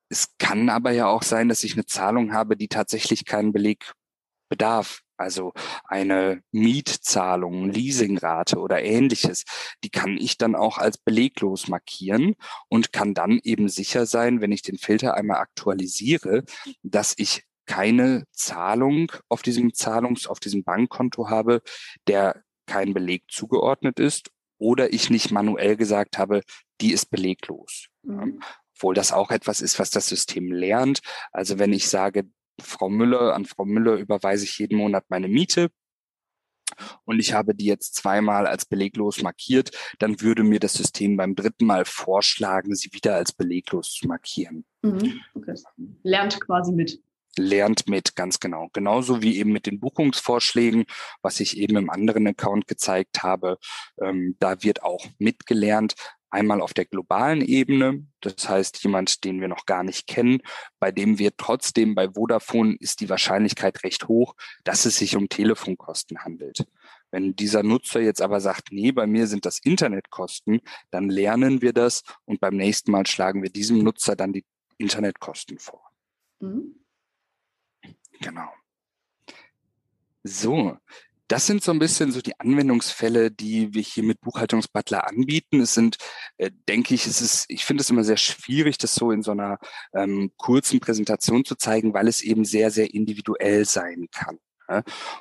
[0.10, 3.94] Es kann aber ja auch sein, dass ich eine Zahlung habe, die tatsächlich keinen Beleg
[4.50, 5.02] bedarf.
[5.18, 9.46] Also eine Mietzahlung, Leasingrate oder ähnliches,
[9.84, 12.34] die kann ich dann auch als beleglos markieren
[12.68, 16.44] und kann dann eben sicher sein, wenn ich den Filter einmal aktualisiere,
[16.82, 21.62] dass ich keine Zahlung auf diesem Zahlungs, auf diesem Bankkonto habe,
[22.06, 26.42] der kein Beleg zugeordnet ist oder ich nicht manuell gesagt habe,
[26.82, 27.88] die ist beleglos.
[28.04, 28.42] Mhm.
[28.76, 31.00] Obwohl das auch etwas ist, was das System lernt.
[31.32, 32.30] Also wenn ich sage,
[32.62, 35.70] Frau Müller, an Frau Müller überweise ich jeden Monat meine Miete,
[37.06, 41.36] und ich habe die jetzt zweimal als beleglos markiert, dann würde mir das System beim
[41.36, 44.66] dritten Mal vorschlagen, sie wieder als beleglos zu markieren.
[44.82, 45.22] Mhm.
[45.36, 45.56] Okay.
[46.04, 47.02] Lernt quasi mit
[47.38, 48.70] lernt mit, ganz genau.
[48.74, 50.86] Genauso wie eben mit den Buchungsvorschlägen,
[51.22, 53.58] was ich eben im anderen Account gezeigt habe.
[54.02, 55.96] Ähm, da wird auch mitgelernt.
[56.34, 60.42] Einmal auf der globalen Ebene, das heißt jemand, den wir noch gar nicht kennen,
[60.80, 65.28] bei dem wird trotzdem bei Vodafone ist die Wahrscheinlichkeit recht hoch, dass es sich um
[65.28, 66.66] Telefonkosten handelt.
[67.12, 71.74] Wenn dieser Nutzer jetzt aber sagt, nee, bei mir sind das Internetkosten, dann lernen wir
[71.74, 74.46] das und beim nächsten Mal schlagen wir diesem Nutzer dann die
[74.78, 75.92] Internetkosten vor.
[76.40, 76.81] Mhm.
[78.22, 78.50] Genau.
[80.24, 80.78] So,
[81.28, 85.62] das sind so ein bisschen so die Anwendungsfälle, die wir hier mit Buchhaltungsbutler anbieten.
[85.62, 85.98] Es sind,
[86.38, 89.32] äh, denke ich, es ist, ich finde es immer sehr schwierig, das so in so
[89.32, 89.58] einer
[89.94, 94.40] ähm, kurzen Präsentation zu zeigen, weil es eben sehr, sehr individuell sein kann.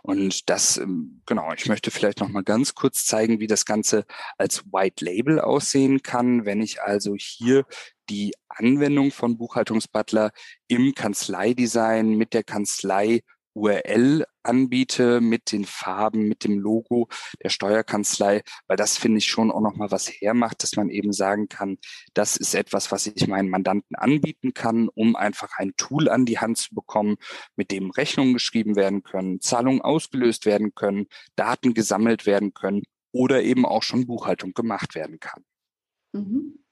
[0.03, 4.05] Und das, ähm, genau, ich möchte vielleicht noch mal ganz kurz zeigen, wie das Ganze
[4.39, 7.65] als White Label aussehen kann, wenn ich also hier
[8.09, 10.33] die Anwendung von Buchhaltungsbutler
[10.69, 13.21] im Kanzleidesign mit der Kanzlei
[13.61, 17.09] URL anbiete mit den Farben, mit dem Logo
[17.43, 21.49] der Steuerkanzlei, weil das finde ich schon auch nochmal was hermacht, dass man eben sagen
[21.49, 21.77] kann,
[22.15, 26.39] das ist etwas, was ich meinen Mandanten anbieten kann, um einfach ein Tool an die
[26.39, 27.17] Hand zu bekommen,
[27.55, 31.07] mit dem Rechnungen geschrieben werden können, Zahlungen ausgelöst werden können,
[31.37, 32.83] Daten gesammelt werden können
[33.13, 35.45] oder eben auch schon Buchhaltung gemacht werden kann.
[36.13, 36.65] Mhm.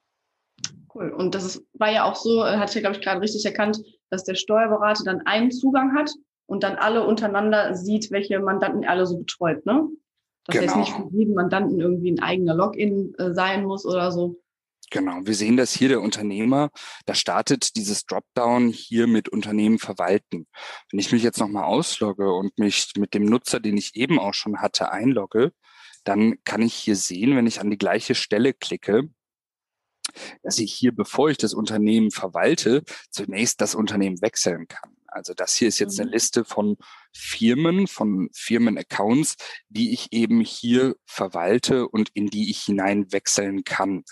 [0.94, 1.10] Cool.
[1.10, 3.44] Und das ist, war ja auch so, äh, hatte ich ja, glaube ich, gerade richtig
[3.44, 3.78] erkannt,
[4.10, 6.10] dass der Steuerberater dann einen Zugang hat
[6.48, 9.86] und dann alle untereinander sieht, welche Mandanten er alle so betreut, ne?
[10.46, 10.64] Dass genau.
[10.64, 14.40] jetzt nicht für jeden Mandanten irgendwie ein eigener Login äh, sein muss oder so.
[14.90, 16.70] Genau, wir sehen das hier der Unternehmer,
[17.04, 20.46] da startet dieses Dropdown hier mit Unternehmen verwalten.
[20.90, 24.32] Wenn ich mich jetzt nochmal auslogge und mich mit dem Nutzer, den ich eben auch
[24.32, 25.52] schon hatte, einlogge,
[26.04, 29.10] dann kann ich hier sehen, wenn ich an die gleiche Stelle klicke,
[30.42, 34.97] dass ich hier, bevor ich das Unternehmen verwalte, zunächst das Unternehmen wechseln kann.
[35.18, 36.14] Also das hier ist jetzt eine mhm.
[36.14, 36.76] Liste von
[37.12, 39.36] Firmen, von Firmenaccounts,
[39.68, 44.04] die ich eben hier verwalte und in die ich hinein wechseln kann.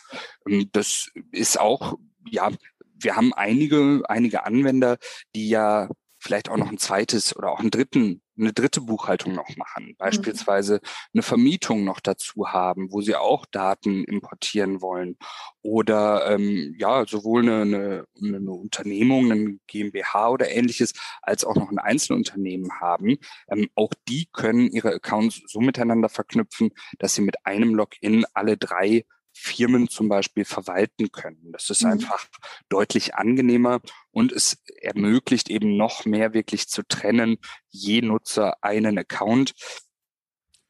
[0.47, 1.95] Ähm, das ist auch,
[2.29, 2.51] ja,
[2.99, 4.99] wir haben einige, einige Anwender,
[5.35, 5.89] die ja
[6.27, 9.97] vielleicht auch noch ein zweites oder auch einen dritten eine dritte Buchhaltung noch machen, mhm.
[9.97, 10.81] beispielsweise
[11.15, 15.17] eine Vermietung noch dazu haben, wo sie auch Daten importieren wollen
[15.63, 21.71] oder ähm, ja sowohl eine, eine, eine Unternehmung, eine GmbH oder ähnliches, als auch noch
[21.71, 23.19] ein Einzelunternehmen haben.
[23.49, 28.57] Ähm, auch die können ihre Accounts so miteinander verknüpfen, dass sie mit einem Login alle
[28.57, 29.05] drei
[29.39, 31.53] Firmen zum Beispiel verwalten können.
[31.53, 31.93] Das ist mhm.
[31.93, 32.27] einfach
[32.69, 33.81] deutlich angenehmer
[34.11, 39.53] und es ermöglicht eben noch mehr wirklich zu trennen, je Nutzer einen Account.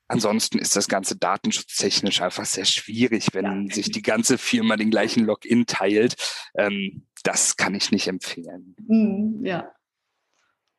[0.09, 3.75] Ansonsten ist das Ganze datenschutztechnisch einfach sehr schwierig, wenn ja.
[3.75, 6.17] sich die ganze Firma den gleichen Login teilt.
[6.57, 8.77] Ähm, das kann ich nicht empfehlen.
[8.87, 9.73] Mhm, ja,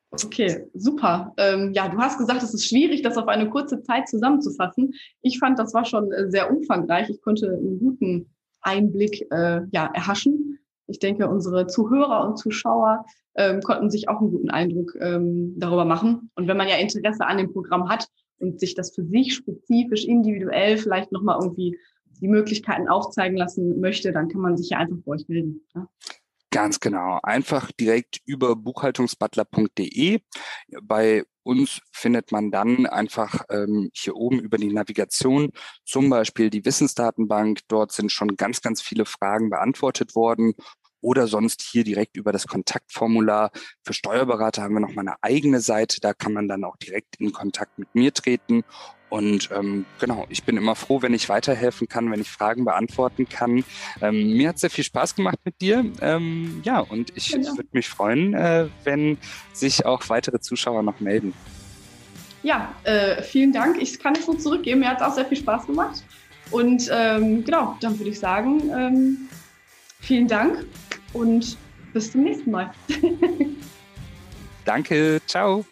[0.10, 1.34] Okay, super.
[1.38, 4.94] Ähm, ja, du hast gesagt, es ist schwierig, das auf eine kurze Zeit zusammenzufassen.
[5.22, 7.10] Ich fand, das war schon äh, sehr umfangreich.
[7.10, 8.30] Ich konnte einen guten
[8.62, 10.60] Einblick äh, ja, erhaschen.
[10.88, 13.06] Ich denke, unsere Zuhörer und Zuschauer
[13.36, 16.32] ähm, konnten sich auch einen guten Eindruck ähm, darüber machen.
[16.36, 18.08] Und wenn man ja Interesse an dem Programm hat
[18.40, 21.78] und sich das für sich spezifisch, individuell vielleicht nochmal irgendwie
[22.22, 25.62] die Möglichkeiten aufzeigen lassen möchte, dann kann man sich ja einfach bei euch melden.
[25.76, 25.88] Ja?
[26.52, 27.20] Ganz genau.
[27.24, 30.22] Einfach direkt über buchhaltungsbutler.de.
[30.82, 35.52] Bei uns findet man dann einfach ähm, hier oben über die Navigation
[35.86, 37.60] zum Beispiel die Wissensdatenbank.
[37.68, 40.54] Dort sind schon ganz, ganz viele Fragen beantwortet worden
[41.02, 43.52] oder sonst hier direkt über das Kontaktformular.
[43.84, 47.18] Für Steuerberater haben wir noch mal eine eigene Seite, da kann man dann auch direkt
[47.18, 48.64] in Kontakt mit mir treten.
[49.10, 53.28] Und ähm, genau, ich bin immer froh, wenn ich weiterhelfen kann, wenn ich Fragen beantworten
[53.30, 53.64] kann.
[54.02, 55.86] Ähm, mir hat sehr viel Spaß gemacht mit dir.
[56.02, 57.56] Ähm, ja, und ich, genau.
[57.56, 59.18] würde mich freuen, äh, wenn
[59.54, 61.34] sich auch weitere Zuschauer noch melden.
[62.44, 63.82] Ja, äh, vielen Dank.
[63.82, 64.82] Ich kann es nur zurückgeben.
[64.82, 66.04] Mir hat es auch sehr viel Spaß gemacht.
[66.52, 69.18] Und ähm, genau, dann würde ich sagen, ähm,
[70.00, 70.66] vielen Dank
[71.14, 71.58] und
[71.94, 72.72] bis zum nächsten Mal.
[74.66, 75.66] Danke, ciao.